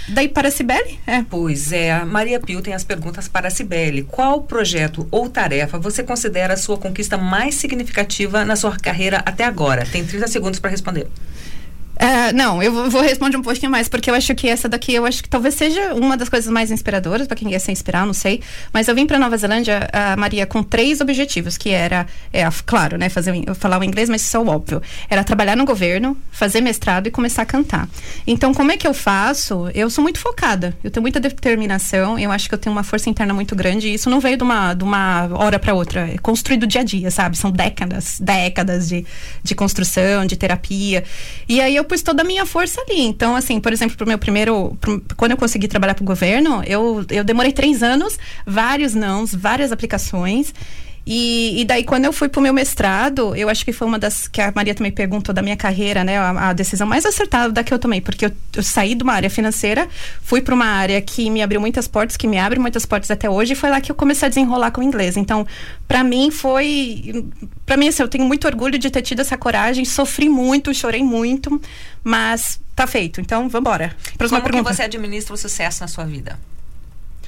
Daí 0.09 0.29
para 0.29 0.49
a 0.49 0.51
Cibele? 0.51 0.99
É. 1.07 1.23
Pois 1.29 1.73
é, 1.73 1.93
a 1.93 2.05
Maria 2.05 2.39
Pio 2.39 2.61
tem 2.63 2.75
as 2.75 2.85
perguntas 2.85 3.27
para 3.27 3.49
a 3.49 3.51
Cibele. 3.51 4.03
Qual 4.03 4.43
projeto 4.43 5.09
ou 5.11 5.29
tarefa 5.29 5.79
você 5.79 6.03
considera 6.03 6.55
a 6.55 6.57
sua 6.57 6.79
conquista 6.79 7.17
mais 7.17 7.55
significativa 7.57 8.45
na 8.45 8.57
sua 8.57 8.77
carreira 8.77 9.23
até 9.27 9.45
agora? 9.45 9.85
Tem 9.87 10.05
30 10.05 10.29
segundos 10.29 10.61
para 10.61 10.71
responder. 10.71 11.09
Uh, 11.95 12.35
não, 12.35 12.63
eu 12.63 12.91
vou 12.91 13.03
responder 13.03 13.37
um 13.37 13.43
pouquinho 13.43 13.71
mais, 13.71 13.89
porque 13.89 14.11
eu 14.11 14.15
acho 14.15 14.35
que 14.35 14.49
essa 14.49 14.69
daqui, 14.69 14.93
eu 14.93 15.07
acho 15.07 15.23
que 15.23 15.29
talvez 15.29 15.55
seja 15.55 15.95
uma 15.95 16.17
das 16.17 16.29
coisas 16.29 16.51
mais 16.51 16.71
inspiradoras 16.71 17.27
para 17.27 17.37
quem 17.37 17.49
quer 17.49 17.59
se 17.59 17.71
inspirar, 17.71 18.05
não 18.05 18.13
sei. 18.13 18.41
Mas 18.73 18.89
eu 18.89 18.95
vim 18.95 19.07
para 19.07 19.19
Nova 19.19 19.37
Zelândia, 19.37 19.89
a 19.93 20.17
Maria, 20.17 20.47
com 20.47 20.63
três 20.63 21.01
objetivos, 21.01 21.57
que 21.57 21.71
era, 21.71 22.07
é, 22.33 22.49
claro, 22.67 22.99
né, 22.99 23.09
fazer, 23.09 23.35
falar 23.55 23.79
o 23.79 23.85
inglês, 23.85 24.09
mas 24.09 24.23
isso 24.23 24.37
é 24.37 24.41
óbvio. 24.41 24.83
Era 25.09 25.23
trabalhar 25.23 25.57
no 25.57 25.65
governo, 25.65 26.17
fazer 26.33 26.61
mestrado 26.61 27.07
e 27.07 27.11
começar 27.11 27.43
a 27.43 27.47
cantar. 27.47 27.89
Então, 28.27 28.53
como 28.53 28.73
é 28.73 28.77
que 28.77 28.87
eu 28.87 28.95
faço? 28.95 29.71
Eu 29.75 29.89
sou 29.89 30.03
muito 30.03 30.19
focada, 30.19 30.77
eu 30.83 30.91
tenho 30.91 31.03
muita 31.03 31.21
determinação, 31.21 32.19
eu 32.19 32.31
acho 32.31 32.49
que 32.49 32.55
eu 32.55 32.59
tenho 32.59 32.75
uma 32.75 32.83
força 32.83 33.09
interna 33.09 33.33
muito 33.33 33.55
grande, 33.55 33.89
e 33.89 33.95
isso 33.95 34.11
não 34.11 34.21
veio 34.21 34.37
de 34.37 34.43
uma, 34.43 34.75
de 34.75 34.83
uma 34.83 35.29
hora 35.33 35.59
para 35.59 35.75
outra, 35.75 36.11
é 36.13 36.19
construído 36.19 36.67
dia 36.67 36.81
a 36.81 36.85
dia, 36.85 37.11
sabe? 37.11 37.39
São 37.39 37.51
décadas, 37.51 38.19
décadas 38.21 38.89
de, 38.89 39.07
de 39.43 39.55
construção, 39.55 40.27
de 40.27 40.37
terapia. 40.37 41.05
E 41.49 41.61
aí 41.61 41.77
eu 41.77 41.84
eu 41.85 41.87
pus 41.87 42.03
toda 42.03 42.23
a 42.23 42.25
minha 42.25 42.44
força 42.47 42.81
ali. 42.81 43.01
Então, 43.01 43.37
assim, 43.37 43.61
por 43.61 43.73
exemplo, 43.73 43.97
pro 43.97 44.07
meu 44.07 44.18
primeiro. 44.18 44.77
Pro, 44.81 45.03
quando 45.16 45.33
eu 45.33 45.37
consegui 45.37 45.68
trabalhar 45.68 45.94
pro 45.94 46.05
governo, 46.05 46.62
eu, 46.66 47.05
eu 47.11 47.23
demorei 47.23 47.53
três 47.53 47.83
anos, 47.83 48.18
vários 48.47 48.94
nãos, 48.94 49.35
várias 49.35 49.70
aplicações. 49.70 50.53
E, 51.07 51.61
e, 51.61 51.64
daí, 51.67 51.85
quando 51.85 52.07
eu 52.07 52.12
fui 52.12 52.31
pro 52.31 52.40
meu 52.40 52.55
mestrado, 52.55 53.37
eu 53.37 53.51
acho 53.51 53.62
que 53.62 53.73
foi 53.73 53.87
uma 53.87 53.99
das 53.99 54.27
que 54.27 54.40
a 54.40 54.51
Maria 54.55 54.75
também 54.75 54.90
perguntou 54.90 55.35
da 55.35 55.43
minha 55.43 55.57
carreira, 55.57 56.03
né? 56.03 56.17
A, 56.17 56.49
a 56.49 56.53
decisão 56.55 56.87
mais 56.87 57.05
acertada 57.05 57.53
da 57.53 57.62
que 57.62 57.75
eu 57.75 57.79
tomei, 57.79 58.01
porque 58.01 58.25
eu, 58.25 58.33
eu 58.57 58.62
saí 58.62 58.95
de 58.95 59.03
uma 59.03 59.12
área 59.12 59.29
financeira, 59.29 59.87
fui 60.23 60.40
para 60.40 60.55
uma 60.55 60.64
área 60.64 61.01
que 61.03 61.29
me 61.29 61.43
abriu 61.43 61.61
muitas 61.61 61.87
portas, 61.87 62.17
que 62.17 62.27
me 62.27 62.38
abre 62.38 62.59
muitas 62.59 62.87
portas 62.87 63.11
até 63.11 63.29
hoje, 63.29 63.53
e 63.53 63.57
foi 63.57 63.69
lá 63.69 63.83
que 63.83 63.93
eu 63.93 63.95
comecei 63.95 64.27
a 64.27 64.29
desenrolar 64.31 64.71
com 64.71 64.81
o 64.81 64.85
inglês. 64.85 65.19
Então, 65.19 65.47
para 65.87 66.03
mim 66.03 66.31
foi. 66.31 67.27
para 67.67 67.77
mim, 67.77 67.88
assim, 67.88 68.03
eu 68.03 68.09
tenho 68.09 68.25
muito 68.25 68.47
orgulho 68.47 68.79
de 68.79 68.88
ter 68.88 69.03
tido 69.03 69.21
essa 69.21 69.37
coragem, 69.37 69.85
sofri 69.85 70.31
muito, 70.31 70.73
chorei 70.73 71.03
muito, 71.03 71.61
mas 72.03 72.59
tá 72.75 72.87
feito. 72.87 73.21
Então, 73.21 73.49
vamos 73.51 73.61
embora. 73.61 73.95
Como 74.17 74.64
que 74.69 74.75
você 74.75 74.83
administra 74.85 75.35
o 75.35 75.37
sucesso 75.37 75.83
na 75.83 75.88
sua 75.88 76.07
vida? 76.07 76.38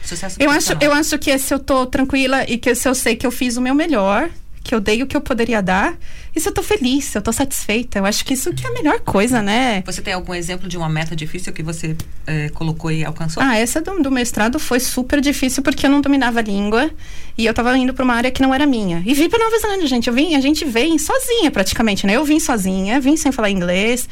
Sucesso 0.02 0.36
eu 0.38 0.50
acho, 0.50 0.72
eu 0.80 0.92
acho 0.92 1.18
que 1.18 1.36
se 1.38 1.52
eu 1.52 1.58
tô 1.58 1.86
tranquila 1.86 2.44
e 2.48 2.58
que 2.58 2.74
se 2.74 2.88
eu 2.88 2.94
sei 2.94 3.16
que 3.16 3.26
eu 3.26 3.30
fiz 3.30 3.56
o 3.56 3.60
meu 3.60 3.74
melhor, 3.74 4.30
que 4.66 4.74
eu 4.74 4.80
dei 4.80 5.02
o 5.02 5.06
que 5.06 5.16
eu 5.16 5.20
poderia 5.20 5.62
dar, 5.62 5.96
e 6.34 6.40
se 6.40 6.48
eu 6.48 6.52
tô 6.52 6.62
feliz, 6.62 7.04
se 7.04 7.16
eu 7.16 7.22
tô 7.22 7.32
satisfeita. 7.32 8.00
Eu 8.00 8.04
acho 8.04 8.24
que 8.24 8.34
isso 8.34 8.52
que 8.52 8.66
é 8.66 8.68
a 8.68 8.72
melhor 8.72 9.00
coisa, 9.00 9.40
né? 9.40 9.82
Você 9.86 10.02
tem 10.02 10.12
algum 10.12 10.34
exemplo 10.34 10.68
de 10.68 10.76
uma 10.76 10.88
meta 10.88 11.14
difícil 11.14 11.52
que 11.52 11.62
você 11.62 11.96
é, 12.26 12.48
colocou 12.50 12.90
e 12.90 13.04
alcançou? 13.04 13.42
Ah, 13.42 13.56
essa 13.56 13.80
do, 13.80 14.02
do, 14.02 14.10
mestrado 14.10 14.58
foi 14.58 14.80
super 14.80 15.20
difícil 15.20 15.62
porque 15.62 15.86
eu 15.86 15.90
não 15.90 16.00
dominava 16.00 16.40
a 16.40 16.42
língua 16.42 16.90
e 17.38 17.46
eu 17.46 17.54
tava 17.54 17.76
indo 17.78 17.94
para 17.94 18.04
uma 18.04 18.14
área 18.14 18.30
que 18.30 18.42
não 18.42 18.52
era 18.52 18.66
minha. 18.66 19.02
E 19.06 19.14
vim 19.14 19.30
para 19.30 19.42
Nova 19.42 19.58
Zelândia, 19.58 19.86
gente. 19.86 20.08
Eu 20.08 20.14
vim, 20.14 20.34
a 20.34 20.40
gente 20.40 20.64
vem 20.64 20.98
sozinha 20.98 21.50
praticamente, 21.50 22.06
né? 22.06 22.14
Eu 22.14 22.24
vim 22.24 22.40
sozinha, 22.40 23.00
vim 23.00 23.16
sem 23.16 23.30
falar 23.30 23.50
inglês. 23.50 24.08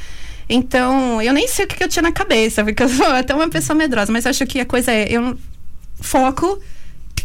Então, 0.48 1.20
eu 1.20 1.32
nem 1.32 1.48
sei 1.48 1.64
o 1.64 1.68
que, 1.68 1.76
que 1.76 1.84
eu 1.84 1.88
tinha 1.88 2.02
na 2.02 2.12
cabeça, 2.12 2.62
porque 2.62 2.82
eu 2.82 2.88
sou 2.88 3.06
até 3.12 3.34
uma 3.34 3.48
pessoa 3.48 3.76
medrosa, 3.76 4.12
mas 4.12 4.24
acho 4.24 4.46
que 4.46 4.60
a 4.60 4.64
coisa 4.64 4.92
é. 4.92 5.08
Eu 5.10 5.36
foco 6.04 6.60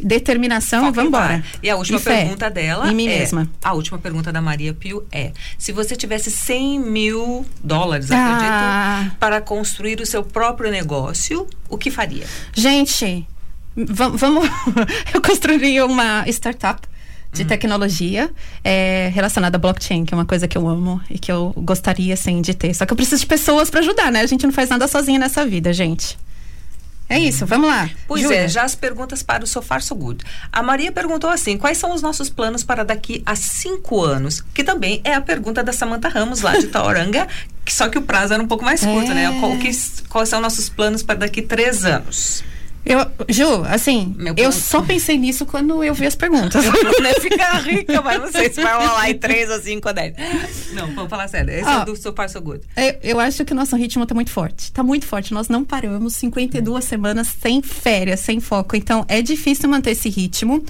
determinação, 0.02 0.82
Foco 0.82 0.94
vamos 0.94 1.10
embora. 1.10 1.44
E 1.62 1.70
a 1.70 1.76
última 1.76 2.00
e 2.00 2.02
pergunta 2.02 2.46
fé, 2.46 2.52
dela 2.52 2.92
em 2.92 2.96
mim 2.96 3.08
é, 3.08 3.20
mesma. 3.20 3.50
A 3.62 3.74
última 3.74 3.98
pergunta 3.98 4.32
da 4.32 4.42
Maria 4.42 4.74
Pio 4.74 5.06
é: 5.12 5.34
se 5.58 5.72
você 5.72 5.96
tivesse 5.96 6.32
100 6.32 6.80
mil 6.80 7.46
dólares, 7.63 8.10
acredito, 8.12 8.46
ah. 8.46 9.12
para 9.20 9.42
construir 9.42 10.00
o 10.00 10.06
seu 10.06 10.24
próprio 10.24 10.72
negócio, 10.72 11.48
o 11.68 11.78
que 11.78 11.92
faria? 11.92 12.26
Gente, 12.54 13.28
vamos. 13.76 14.48
eu 15.13 15.22
construiria 15.22 15.86
uma 15.86 16.24
startup 16.28 16.88
de 17.32 17.46
tecnologia 17.46 18.32
é, 18.63 19.12
relacionada 19.13 19.56
a 19.56 19.60
blockchain, 19.60 20.04
que 20.04 20.13
é 20.13 20.18
uma 20.18 20.26
coisa 20.26 20.48
que 20.48 20.58
eu 20.58 20.68
amo 20.68 21.00
e 21.10 21.20
que 21.20 21.32
eu 21.32 21.54
gostaria, 21.58 22.13
assim, 22.13 22.42
de 22.42 22.56
ter. 22.56 22.74
Só 22.74 22.86
que 22.86 22.94
eu 22.94 22.98
preciso 22.98 23.22
de 23.22 23.28
pessoas 23.28 23.70
para 23.70 23.82
ajudar, 23.82 24.12
né? 24.12 24.22
A 24.22 24.26
gente 24.26 24.46
não 24.46 24.54
faz 24.54 24.70
nada 24.70 24.88
sozinha 24.88 25.20
nessa 25.20 25.46
vida, 25.46 25.72
gente. 25.72 26.18
É 27.10 27.17
isso, 27.19 27.43
vamos 27.45 27.67
lá. 27.67 27.89
Pois 28.08 28.22
Júlia. 28.22 28.41
é, 28.41 28.48
já 28.48 28.62
as 28.63 28.76
perguntas 28.76 29.24
para 29.24 29.43
o 29.43 29.48
Sofar 29.48 29.82
So 29.82 29.95
Good. 29.95 30.24
A 30.52 30.62
Maria 30.62 30.91
perguntou 30.91 31.30
assim: 31.30 31.58
quais 31.58 31.78
são 31.78 31.91
os 31.93 32.02
nossos 32.04 32.30
planos 32.30 32.63
para 32.63 32.86
daqui 32.86 33.24
a 33.26 33.36
cinco 33.36 34.02
anos? 34.04 34.41
Que 34.54 34.63
também 34.63 35.02
é 35.04 35.15
a 35.15 35.22
pergunta 35.22 35.63
da 35.63 35.74
Samantha 35.74 36.08
Ramos, 36.08 36.41
lá 36.41 36.56
de 36.56 36.67
Tauranga, 36.69 37.28
que 37.65 37.74
só 37.74 37.89
que 37.89 37.98
o 37.98 38.02
prazo 38.04 38.36
era 38.36 38.43
um 38.43 38.48
pouco 38.48 38.63
mais 38.63 38.82
curto, 38.82 39.10
É. 39.12 39.13
né? 39.15 39.38
Qual, 39.39 39.58
que, 39.58 39.72
quais 40.08 40.30
são 40.30 40.39
nossos 40.39 40.69
planos 40.69 41.02
para 41.02 41.15
daqui 41.15 41.39
a 41.39 41.43
três 41.48 41.84
anos? 41.84 42.43
Eu, 42.89 43.06
Ju, 43.30 43.63
assim, 43.65 44.15
eu 44.36 44.52
só 44.52 44.82
pensei 44.82 45.15
nisso 45.15 45.45
quando 45.45 45.84
eu 45.84 45.93
vi 45.93 46.08
as 46.08 46.15
perguntas. 46.15 46.65
né? 46.99 47.13
Ficar 47.21 47.60
rica, 47.60 48.02
mas 48.02 48.19
não 48.19 48.32
sei 48.32 48.52
se 48.52 48.63
vai 48.63 48.73
rolar 48.73 49.12
em 49.12 49.13
três 49.15 49.47
ou 49.47 49.60
cinco 49.60 49.88
ou 49.89 49.93
dez. 49.93 50.15
Não, 50.73 50.88
vamos 50.95 51.08
falar 51.08 51.28
sério. 51.28 51.54
Esse 51.54 51.69
é 51.69 51.78
Ó. 51.78 51.86
do 51.86 51.95
Sofar 51.95 52.28
So 52.28 52.41
Good. 52.41 52.63
Eu, 52.75 52.95
eu 53.04 53.19
acho 53.19 53.45
que 53.45 53.54
o 53.54 53.56
nosso 53.56 53.75
ritmo 53.75 54.08
tá 54.08 54.15
muito 54.15 54.32
forte. 54.32 54.71
Tá 54.71 54.82
muito 54.82 55.06
forte. 55.06 55.36
Nós 55.36 55.47
não 55.47 55.63
paramos 55.63 56.15
52 56.15 56.84
semanas 56.84 57.28
sem 57.39 57.62
férias, 57.62 58.21
sem 58.21 58.39
foco. 58.39 58.75
Então 58.75 59.06
é 59.08 59.21
difícil 59.21 59.69
manter 59.69 59.91
esse 59.91 60.10
ritmo. 60.10 60.65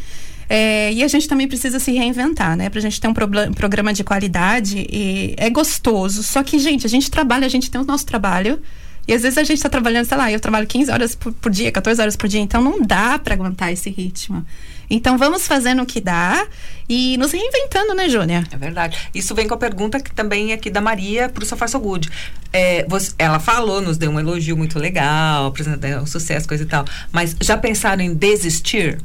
É, 0.50 0.92
e 0.92 1.02
a 1.02 1.08
gente 1.08 1.26
também 1.26 1.48
precisa 1.48 1.80
se 1.80 1.94
reinventar, 1.94 2.58
né? 2.58 2.70
Pra 2.70 2.82
gente 2.82 3.00
ter 3.00 3.08
um 3.08 3.14
programa 3.14 3.94
de 3.94 4.04
qualidade. 4.04 4.86
E 4.92 5.36
é 5.38 5.50
gostoso. 5.50 6.22
Só 6.22 6.44
que, 6.44 6.60
gente, 6.60 6.86
a 6.86 6.90
gente 6.90 7.10
trabalha, 7.10 7.46
a 7.46 7.50
gente 7.50 7.72
tem 7.72 7.80
o 7.80 7.86
nosso 7.86 8.06
trabalho. 8.06 8.62
E 9.10 9.14
às 9.14 9.24
vezes 9.24 9.40
a 9.40 9.44
gente 9.44 9.60
tá 9.60 9.68
trabalhando, 9.70 10.06
sei 10.06 10.16
lá, 10.16 10.32
eu 10.32 10.40
trabalho 10.40 10.68
15 10.68 10.92
horas 10.92 11.16
por, 11.16 11.34
por 11.34 11.52
dia, 11.52 11.72
14 11.72 12.00
horas 12.00 12.16
por 12.16 12.30
dia. 12.30 12.40
Então 12.40 12.62
não 12.62 12.80
dá 12.80 13.18
pra 13.18 13.34
aguentar 13.34 13.74
esse 13.74 13.90
ritmo. 13.90 14.46
Então 14.88 15.18
vamos 15.18 15.48
fazendo 15.48 15.82
o 15.82 15.86
que 15.86 16.00
dá 16.00 16.46
e 16.88 17.18
nos 17.18 17.32
reinventando, 17.32 17.96
né, 17.96 18.08
Júnia? 18.08 18.44
É 18.52 18.56
verdade. 18.58 18.98
Isso 19.14 19.34
vem 19.34 19.48
com 19.48 19.56
a 19.56 19.58
pergunta 19.58 20.00
que 20.00 20.14
também 20.14 20.52
é 20.52 20.54
aqui 20.54 20.70
da 20.70 20.80
Maria 20.80 21.28
para 21.28 21.44
o 21.44 21.46
Sofar 21.48 21.68
So 21.68 21.80
Good. 21.80 22.08
É, 22.54 22.86
você- 22.88 23.14
ela 23.18 23.40
falou, 23.40 23.82
nos 23.82 23.98
deu 23.98 24.12
um 24.12 24.20
elogio 24.20 24.56
muito 24.56 24.78
legal, 24.78 25.48
apresentou 25.48 25.90
um 26.02 26.06
sucesso, 26.06 26.48
coisa 26.48 26.64
e 26.64 26.68
tal. 26.68 26.86
Mas 27.12 27.36
já 27.42 27.58
pensaram 27.58 28.04
em 28.04 28.14
desistir? 28.14 29.00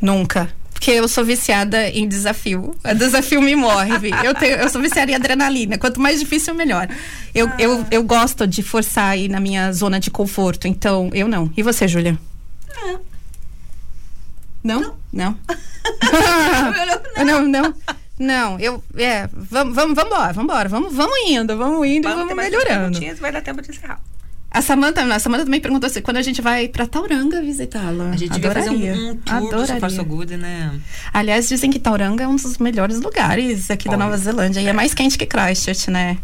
Nunca. 0.00 0.50
Porque 0.82 0.90
eu 0.90 1.06
sou 1.06 1.24
viciada 1.24 1.88
em 1.90 2.08
desafio. 2.08 2.74
O 2.84 2.94
desafio 2.96 3.40
me 3.40 3.54
move. 3.54 4.10
Eu, 4.24 4.34
tenho, 4.34 4.56
eu 4.56 4.68
sou 4.68 4.82
viciada 4.82 5.12
em 5.12 5.14
adrenalina. 5.14 5.78
Quanto 5.78 6.00
mais 6.00 6.18
difícil, 6.18 6.56
melhor. 6.56 6.88
Eu, 7.32 7.48
eu, 7.56 7.86
eu 7.88 8.02
gosto 8.02 8.48
de 8.48 8.64
forçar 8.64 9.10
aí 9.10 9.28
na 9.28 9.38
minha 9.38 9.72
zona 9.72 10.00
de 10.00 10.10
conforto. 10.10 10.66
Então, 10.66 11.08
eu 11.14 11.28
não. 11.28 11.52
E 11.56 11.62
você, 11.62 11.86
Júlia? 11.86 12.18
Não. 12.74 13.00
Não? 14.64 14.96
Não? 15.12 15.38
não, 17.24 17.46
não. 17.46 17.74
Não, 18.18 18.58
eu. 18.58 18.82
É, 18.96 19.28
vamos, 19.32 19.76
vamos, 19.76 19.94
vamos 19.94 20.12
embora, 20.12 20.32
vamos 20.32 20.52
embora. 20.52 20.68
Vamos, 20.68 20.94
vamos 20.96 21.16
indo, 21.28 21.56
vamos 21.56 21.86
indo 21.86 22.08
e 22.08 22.12
vamos 22.12 22.34
mais 22.34 22.50
duas 22.50 22.64
melhorando. 22.64 23.20
Vai 23.20 23.30
dar 23.30 23.40
tempo 23.40 23.62
de 23.62 23.70
encerrar. 23.70 24.00
A 24.52 24.60
Samanta, 24.60 25.02
a 25.02 25.18
Samanta 25.18 25.44
também 25.44 25.60
perguntou 25.60 25.86
assim, 25.86 26.02
quando 26.02 26.18
a 26.18 26.22
gente 26.22 26.42
vai 26.42 26.68
pra 26.68 26.86
Tauranga 26.86 27.40
visitá-la. 27.40 28.10
A 28.10 28.16
gente 28.16 28.32
devia 28.32 28.50
fazer 28.50 28.68
Adoraria. 28.68 28.94
um, 28.94 29.10
um 29.10 29.48
tour 29.48 29.66
do. 29.66 29.90
So 29.90 30.04
Good, 30.04 30.36
né? 30.36 30.78
Aliás, 31.12 31.48
dizem 31.48 31.70
que 31.70 31.78
Tauranga 31.78 32.24
é 32.24 32.28
um 32.28 32.36
dos 32.36 32.58
melhores 32.58 33.00
lugares 33.00 33.70
aqui 33.70 33.88
da. 33.88 33.96
Nova 33.96 34.16
Zelândia. 34.18 34.60
E 34.60 34.66
é 34.66 34.72
mais 34.72 34.92
quente 34.92 35.16
que 35.16 35.24
Christchurch, 35.24 35.90
né? 35.90 36.18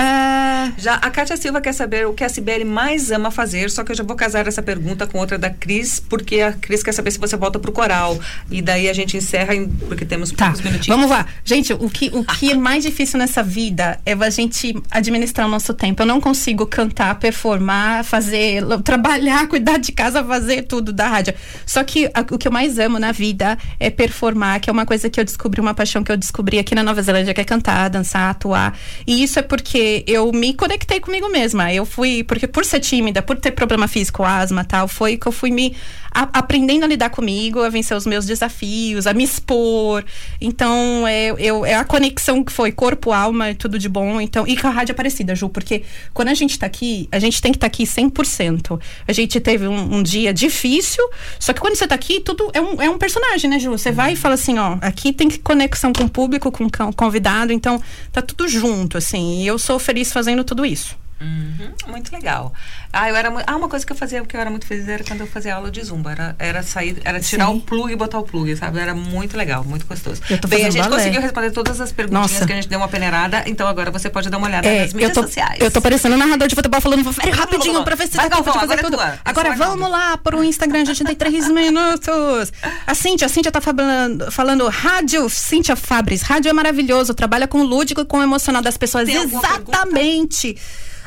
Ah, 0.00 0.70
Já 0.76 0.94
a 0.94 1.10
Kátia 1.10 1.36
Silva 1.36 1.60
quer 1.60 1.72
saber 1.72 2.06
o 2.06 2.12
que 2.12 2.22
a 2.22 2.28
Sibeli 2.28 2.64
mais 2.64 3.10
ama 3.10 3.30
fazer, 3.30 3.68
só 3.70 3.82
que 3.82 3.90
eu 3.90 3.96
já 3.96 4.04
vou 4.04 4.14
casar 4.16 4.46
essa 4.46 4.62
pergunta 4.62 5.06
com 5.06 5.18
outra 5.18 5.36
da 5.36 5.50
Cris, 5.50 5.98
porque 5.98 6.40
a 6.40 6.52
Cris 6.52 6.82
quer 6.84 6.92
saber 6.92 7.10
se 7.10 7.18
você 7.18 7.36
volta 7.36 7.58
pro 7.58 7.72
coral. 7.72 8.16
E 8.50 8.62
daí 8.62 8.88
a 8.88 8.92
gente 8.92 9.16
encerra, 9.16 9.54
em- 9.56 9.66
porque 9.68 10.04
temos 10.04 10.30
tá, 10.30 10.46
poucos 10.46 10.60
minutinhos. 10.62 10.86
vamos 10.96 11.10
lá. 11.10 11.26
Gente, 11.44 11.72
o 11.72 11.90
que, 11.90 12.10
o 12.14 12.22
que 12.24 12.52
é 12.52 12.54
mais 12.54 12.84
difícil 12.84 13.18
nessa 13.18 13.42
vida 13.42 13.98
é 14.06 14.12
a 14.12 14.30
gente 14.30 14.74
administrar 14.90 15.46
o 15.46 15.50
nosso 15.50 15.74
tempo. 15.74 16.02
Eu 16.02 16.06
não 16.06 16.20
consigo 16.20 16.64
cantar, 16.66 17.16
performar, 17.18 18.04
fazer, 18.04 18.62
trabalhar, 18.84 19.46
cuidar 19.48 19.78
de 19.78 19.90
casa, 19.90 20.22
fazer 20.22 20.62
tudo 20.62 20.92
da 20.92 21.08
rádio. 21.08 21.34
Só 21.66 21.82
que 21.82 22.06
a- 22.14 22.24
o 22.30 22.38
que 22.38 22.46
eu 22.46 22.52
mais 22.52 22.78
amo 22.78 22.98
na 23.00 23.10
vida 23.10 23.58
é 23.80 23.90
performar, 23.90 24.60
que 24.60 24.70
é 24.70 24.72
uma 24.72 24.86
coisa 24.86 25.10
que 25.10 25.18
eu 25.18 25.24
descobri, 25.24 25.60
uma 25.60 25.74
paixão 25.74 26.04
que 26.04 26.12
eu 26.12 26.16
descobri 26.16 26.58
aqui 26.58 26.74
na 26.74 26.82
Nova 26.84 27.02
Zelândia, 27.02 27.34
que 27.34 27.40
é 27.40 27.44
cantar, 27.44 27.88
dançar, 27.88 28.30
atuar. 28.30 28.76
E 29.06 29.22
isso 29.22 29.38
é 29.38 29.42
porque 29.42 29.87
eu 30.06 30.32
me 30.32 30.54
conectei 30.54 31.00
comigo 31.00 31.28
mesma. 31.28 31.72
Eu 31.72 31.84
fui, 31.84 32.24
porque 32.24 32.46
por 32.46 32.64
ser 32.64 32.80
tímida, 32.80 33.22
por 33.22 33.36
ter 33.38 33.52
problema 33.52 33.88
físico, 33.88 34.22
asma 34.24 34.64
tal, 34.64 34.88
foi 34.88 35.16
que 35.16 35.26
eu 35.26 35.32
fui 35.32 35.50
me 35.50 35.76
a- 36.10 36.28
aprendendo 36.38 36.84
a 36.84 36.86
lidar 36.86 37.10
comigo, 37.10 37.62
a 37.62 37.68
vencer 37.68 37.96
os 37.96 38.06
meus 38.06 38.26
desafios, 38.26 39.06
a 39.06 39.12
me 39.12 39.24
expor. 39.24 40.04
Então, 40.40 41.06
é, 41.06 41.34
eu, 41.38 41.64
é 41.64 41.74
a 41.74 41.84
conexão 41.84 42.42
que 42.44 42.52
foi 42.52 42.72
corpo, 42.72 43.12
alma, 43.12 43.50
e 43.50 43.54
tudo 43.54 43.78
de 43.78 43.88
bom. 43.88 44.20
Então, 44.20 44.46
e 44.46 44.56
com 44.56 44.66
a 44.66 44.70
Rádio 44.70 44.92
Aparecida, 44.92 45.34
Ju, 45.34 45.48
porque 45.48 45.82
quando 46.12 46.28
a 46.28 46.34
gente 46.34 46.58
tá 46.58 46.66
aqui, 46.66 47.08
a 47.10 47.18
gente 47.18 47.40
tem 47.40 47.52
que 47.52 47.56
estar 47.56 47.66
aqui 47.66 47.84
100%. 47.84 48.80
A 49.06 49.12
gente 49.12 49.40
teve 49.40 49.66
um, 49.66 49.96
um 49.96 50.02
dia 50.02 50.32
difícil, 50.32 51.02
só 51.38 51.52
que 51.52 51.60
quando 51.60 51.76
você 51.76 51.86
tá 51.86 51.94
aqui, 51.94 52.20
tudo 52.20 52.50
é 52.52 52.60
um, 52.60 52.82
é 52.82 52.90
um 52.90 52.98
personagem, 52.98 53.50
né, 53.50 53.58
Ju? 53.58 53.70
Você 53.70 53.90
vai 53.92 54.12
e 54.12 54.16
fala 54.16 54.34
assim, 54.34 54.58
ó, 54.58 54.78
aqui 54.80 55.12
tem 55.12 55.28
conexão 55.30 55.92
com 55.92 56.04
o 56.04 56.10
público, 56.10 56.50
com 56.50 56.64
o 56.64 56.92
convidado, 56.94 57.52
então 57.52 57.80
tá 58.12 58.22
tudo 58.22 58.48
junto, 58.48 58.98
assim. 58.98 59.42
E 59.42 59.46
eu 59.46 59.58
sou 59.58 59.78
feliz 59.78 60.12
fazendo 60.12 60.44
tudo 60.44 60.64
isso. 60.64 60.96
Uhum, 61.20 61.72
muito 61.88 62.12
legal. 62.12 62.52
Ah, 62.92 63.08
eu 63.08 63.16
era 63.16 63.32
ah, 63.46 63.56
uma 63.56 63.68
coisa 63.68 63.84
que 63.84 63.92
eu 63.92 63.96
fazia 63.96 64.24
que 64.24 64.36
eu 64.36 64.40
era 64.40 64.50
muito 64.50 64.66
feliz 64.66 64.86
era 64.88 65.02
quando 65.02 65.20
eu 65.20 65.26
fazia 65.26 65.54
aula 65.56 65.70
de 65.70 65.82
zumba. 65.82 66.12
Era, 66.12 66.36
era 66.38 66.62
sair, 66.62 67.00
era 67.04 67.18
tirar 67.20 67.46
Sim. 67.46 67.56
o 67.56 67.60
plug 67.60 67.92
e 67.92 67.96
botar 67.96 68.18
o 68.18 68.22
plug, 68.22 68.54
sabe? 68.56 68.78
Era 68.78 68.94
muito 68.94 69.36
legal, 69.36 69.64
muito 69.64 69.84
gostoso. 69.86 70.22
Eu 70.30 70.38
tô 70.40 70.46
Bem, 70.46 70.64
a 70.66 70.70
gente 70.70 70.82
balé. 70.82 70.96
conseguiu 70.96 71.20
responder 71.20 71.50
todas 71.50 71.80
as 71.80 71.90
perguntinhas 71.90 72.32
Nossa. 72.32 72.46
que 72.46 72.52
a 72.52 72.56
gente 72.56 72.68
deu 72.68 72.78
uma 72.78 72.88
peneirada, 72.88 73.42
então 73.46 73.66
agora 73.66 73.90
você 73.90 74.08
pode 74.08 74.30
dar 74.30 74.38
uma 74.38 74.46
olhada 74.46 74.68
É, 74.68 74.82
nas 74.82 74.90
eu 74.92 74.96
mídias 74.96 75.12
tô, 75.12 75.22
sociais. 75.22 75.60
eu 75.60 75.70
tô 75.70 75.80
parecendo 75.82 76.14
um 76.14 76.18
narrador 76.18 76.46
de 76.46 76.54
futebol 76.54 76.80
falando 76.80 77.02
"Vai 77.10 77.30
rapidinho 77.30 77.82
pra 77.82 77.96
ver 77.96 78.06
se 78.08 78.16
de 78.18 78.28
Galvão, 78.28 78.54
fazer 78.54 78.64
agora 78.64 78.80
é 78.80 78.84
tudo. 78.84 78.96
Esse 78.96 79.18
Agora 79.24 79.54
vamos 79.56 79.90
lá 79.90 80.16
pro 80.18 80.44
Instagram, 80.44 80.82
a 80.82 80.84
gente 80.84 81.04
tem 81.04 81.16
três 81.16 81.48
minutos. 81.50 82.52
A 82.86 82.94
Cíntia, 82.94 83.26
a 83.26 83.28
Cíntia 83.28 83.50
tá 83.50 83.60
falando, 83.60 84.30
falando 84.30 84.68
rádio, 84.68 85.28
Cíntia 85.28 85.74
Fabris, 85.74 86.22
rádio 86.22 86.48
é 86.48 86.52
maravilhoso, 86.52 87.12
trabalha 87.12 87.48
com 87.48 87.58
o 87.60 87.64
lúdico 87.64 88.00
e 88.02 88.04
com 88.04 88.18
o 88.18 88.22
emocional 88.22 88.62
das 88.62 88.76
pessoas. 88.76 89.06
Tem 89.06 89.16
Exatamente. 89.16 90.56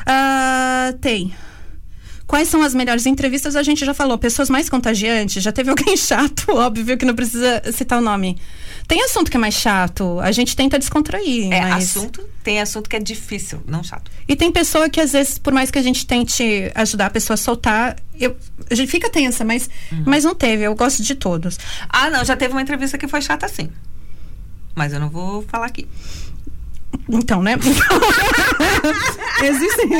Ah, 0.06 0.94
tem. 1.00 1.32
Quais 2.26 2.48
são 2.48 2.62
as 2.62 2.72
melhores 2.74 3.04
entrevistas? 3.04 3.56
A 3.56 3.62
gente 3.62 3.84
já 3.84 3.92
falou. 3.92 4.16
Pessoas 4.16 4.48
mais 4.48 4.68
contagiantes. 4.68 5.42
Já 5.42 5.52
teve 5.52 5.68
alguém 5.70 5.96
chato, 5.96 6.46
óbvio 6.52 6.96
que 6.96 7.04
não 7.04 7.14
precisa 7.14 7.62
citar 7.72 7.98
o 7.98 8.02
nome. 8.02 8.38
Tem 8.88 9.02
assunto 9.04 9.30
que 9.30 9.36
é 9.36 9.40
mais 9.40 9.54
chato. 9.54 10.18
A 10.20 10.32
gente 10.32 10.56
tenta 10.56 10.78
descontrair. 10.78 11.52
É, 11.52 11.60
mas... 11.60 11.96
assunto, 11.96 12.22
tem 12.42 12.60
assunto 12.60 12.88
que 12.88 12.96
é 12.96 13.00
difícil, 13.00 13.62
não 13.66 13.82
chato. 13.84 14.10
E 14.26 14.34
tem 14.34 14.50
pessoa 14.50 14.88
que, 14.88 15.00
às 15.00 15.12
vezes, 15.12 15.38
por 15.38 15.52
mais 15.52 15.70
que 15.70 15.78
a 15.78 15.82
gente 15.82 16.06
tente 16.06 16.70
ajudar 16.74 17.06
a 17.06 17.10
pessoa 17.10 17.34
a 17.34 17.36
soltar, 17.36 17.96
eu, 18.18 18.36
a 18.70 18.74
gente 18.74 18.90
fica 18.90 19.08
tensa, 19.10 19.44
mas, 19.44 19.68
Uhum. 19.92 20.02
mas 20.06 20.24
não 20.24 20.34
teve. 20.34 20.64
Eu 20.64 20.74
gosto 20.74 21.02
de 21.02 21.14
todos. 21.14 21.58
Ah, 21.88 22.08
não, 22.10 22.24
já 22.24 22.36
teve 22.36 22.52
uma 22.52 22.62
entrevista 22.62 22.96
que 22.98 23.06
foi 23.06 23.20
chata 23.20 23.46
sim. 23.46 23.68
Mas 24.74 24.92
eu 24.92 25.00
não 25.00 25.10
vou 25.10 25.42
falar 25.42 25.66
aqui. 25.66 25.86
Então, 27.12 27.42
né? 27.42 27.56
existem, 29.44 29.90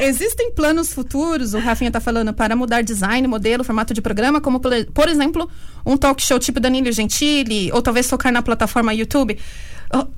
existem 0.00 0.50
planos 0.52 0.90
futuros, 0.90 1.52
o 1.52 1.58
Rafinha 1.58 1.90
tá 1.90 2.00
falando, 2.00 2.32
para 2.32 2.56
mudar 2.56 2.80
design, 2.82 3.28
modelo, 3.28 3.62
formato 3.62 3.92
de 3.92 4.00
programa, 4.00 4.40
como, 4.40 4.58
por, 4.58 4.72
por 4.94 5.08
exemplo, 5.10 5.46
um 5.84 5.94
talk 5.94 6.22
show 6.22 6.38
tipo 6.38 6.58
Danilo 6.58 6.90
Gentili, 6.90 7.70
ou 7.70 7.82
talvez 7.82 8.08
focar 8.08 8.32
na 8.32 8.40
plataforma 8.40 8.94
YouTube. 8.94 9.38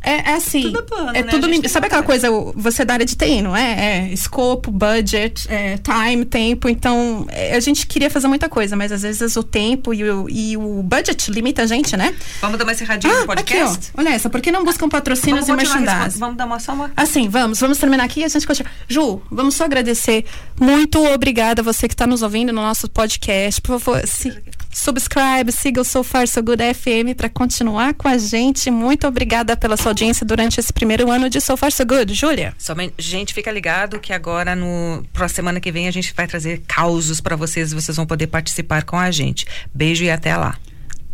É, 0.03 0.31
é 0.31 0.35
assim. 0.35 0.63
Tudo 0.63 0.79
é 0.79 0.83
plano, 0.83 1.11
é 1.11 1.23
né? 1.23 1.31
tudo 1.31 1.47
lim- 1.47 1.67
Sabe 1.69 1.87
que 1.89 1.95
aquela 1.95 2.03
coisa, 2.03 2.29
você 2.55 2.83
é 2.83 2.85
da 2.85 2.95
área 2.95 3.05
de 3.07 3.15
TI, 3.15 3.43
não 3.43 3.57
é? 3.57 4.07
É 4.09 4.13
escopo, 4.13 4.71
budget, 4.71 5.47
é, 5.51 5.79
time, 5.79 6.25
tempo. 6.25 6.69
Então, 6.69 7.27
é, 7.31 7.55
a 7.55 7.61
gente 7.61 7.87
queria 7.87 8.09
fazer 8.11 8.27
muita 8.29 8.49
coisa, 8.49 8.75
mas 8.77 8.91
às 8.93 9.03
vezes 9.03 9.37
o 9.37 9.43
tempo 9.43 9.93
e 9.93 10.03
o, 10.09 10.29
e 10.29 10.57
o 10.57 10.83
budget 10.83 11.31
limita 11.31 11.63
a 11.63 11.67
gente, 11.67 11.97
né? 11.97 12.15
Vamos 12.41 12.59
dar 12.59 12.65
uma 12.65 12.73
encerradinha 12.73 13.13
no 13.13 13.19
Ah, 13.21 13.23
aqui, 13.25 13.27
podcast? 13.37 13.91
ó. 13.97 14.01
Olha 14.01 14.09
essa. 14.11 14.31
Por 14.31 14.41
que 14.41 14.51
não 14.51 14.65
buscam 14.65 14.89
patrocínios 14.89 15.49
e 15.49 15.53
continuar 15.53 15.81
merchandising? 15.81 16.19
Vamos 16.19 16.37
dar 16.37 16.47
uma 16.47 16.59
só 16.59 16.73
uma. 16.73 16.91
Assim, 16.97 17.29
vamos, 17.29 17.61
vamos 17.61 17.79
terminar 17.79 18.05
aqui 18.05 18.21
e 18.21 18.25
a 18.25 18.29
gente 18.29 18.47
continua. 18.47 18.71
Ju, 18.89 19.21
vamos 19.31 19.55
só 19.55 19.65
agradecer. 19.65 20.25
Muito 20.61 21.05
obrigada 21.07 21.61
a 21.61 21.65
você 21.65 21.87
que 21.89 21.95
está 21.95 22.07
nos 22.07 22.23
ouvindo 22.23 22.53
no 22.53 22.63
nosso 22.63 22.89
podcast. 22.89 23.61
Por 23.61 23.79
favor, 23.79 24.07
se, 24.07 24.33
subscribe, 24.73 25.51
siga 25.51 25.81
o 25.81 25.85
So 25.85 26.03
Far 26.03 26.27
So 26.29 26.43
Good 26.43 26.63
FM 26.75 27.17
para 27.17 27.29
continuar 27.29 27.95
com 27.95 28.09
a 28.09 28.19
gente. 28.19 28.71
Muito 28.71 29.07
obrigada 29.07 29.57
pela 29.57 29.77
sua 29.77 29.91
audiência 29.91 30.25
durante 30.25 30.61
esse 30.61 30.73
primeiro 30.73 31.11
ano 31.11 31.31
de 31.31 31.41
So 31.41 31.57
Far 31.57 31.73
So 31.73 31.87
Good. 31.87 32.15
Júlia? 32.15 32.55
Somente, 32.59 32.95
gente, 32.99 33.33
fica 33.35 33.51
ligado 33.51 33.99
que 33.99 34.13
agora 34.13 34.55
no 34.55 35.05
próxima 35.13 35.39
semana 35.39 35.61
que 35.61 35.71
vem 35.71 35.87
a 35.87 35.91
gente 35.91 36.13
vai 36.15 36.27
trazer 36.27 36.63
causos 36.67 37.21
para 37.21 37.37
vocês 37.37 37.71
e 37.71 37.75
vocês 37.75 37.97
vão 37.97 38.07
poder 38.07 38.27
participar 38.27 38.83
com 38.83 38.97
a 38.97 39.11
gente. 39.11 39.47
Beijo 39.73 40.05
e 40.05 40.11
até 40.11 40.37
lá. 40.37 40.57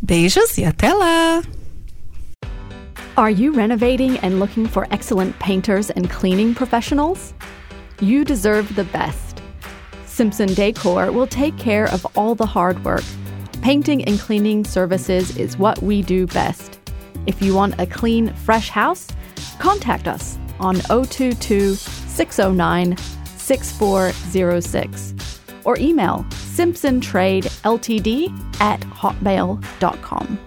Beijos 0.01 0.57
e 0.59 0.65
até 0.65 0.93
lá! 0.93 1.43
Are 3.17 3.31
you 3.31 3.53
renovating 3.53 4.19
and 4.23 4.41
looking 4.41 4.67
for 4.67 4.89
excellent 4.91 5.39
painters 5.39 5.91
and 5.91 6.11
cleaning 6.11 6.53
professionals? 6.53 7.33
You 8.01 8.25
deserve 8.25 8.75
the 8.75 8.85
best. 8.85 9.41
Simpson 10.07 10.49
Decor 10.55 11.13
will 11.13 11.27
take 11.27 11.57
care 11.57 11.85
of 11.93 12.05
all 12.17 12.35
the 12.35 12.47
hard 12.47 12.85
work, 12.85 13.05
Painting 13.65 14.05
and 14.05 14.21
cleaning 14.21 14.63
services 14.63 15.37
is 15.39 15.57
what 15.57 15.83
we 15.83 16.03
do 16.03 16.27
best. 16.27 16.79
If 17.27 17.41
you 17.41 17.55
want 17.55 17.81
a 17.81 17.87
clean, 17.87 18.31
fresh 18.35 18.69
house, 18.69 19.09
contact 19.59 20.07
us 20.07 20.37
on 20.61 20.81
022 20.81 21.75
609 21.75 22.99
6406 22.99 25.15
or 25.65 25.79
email 25.79 26.27
simpsontradeltd 26.29 28.61
at 28.61 28.81
hotmail.com. 28.81 30.39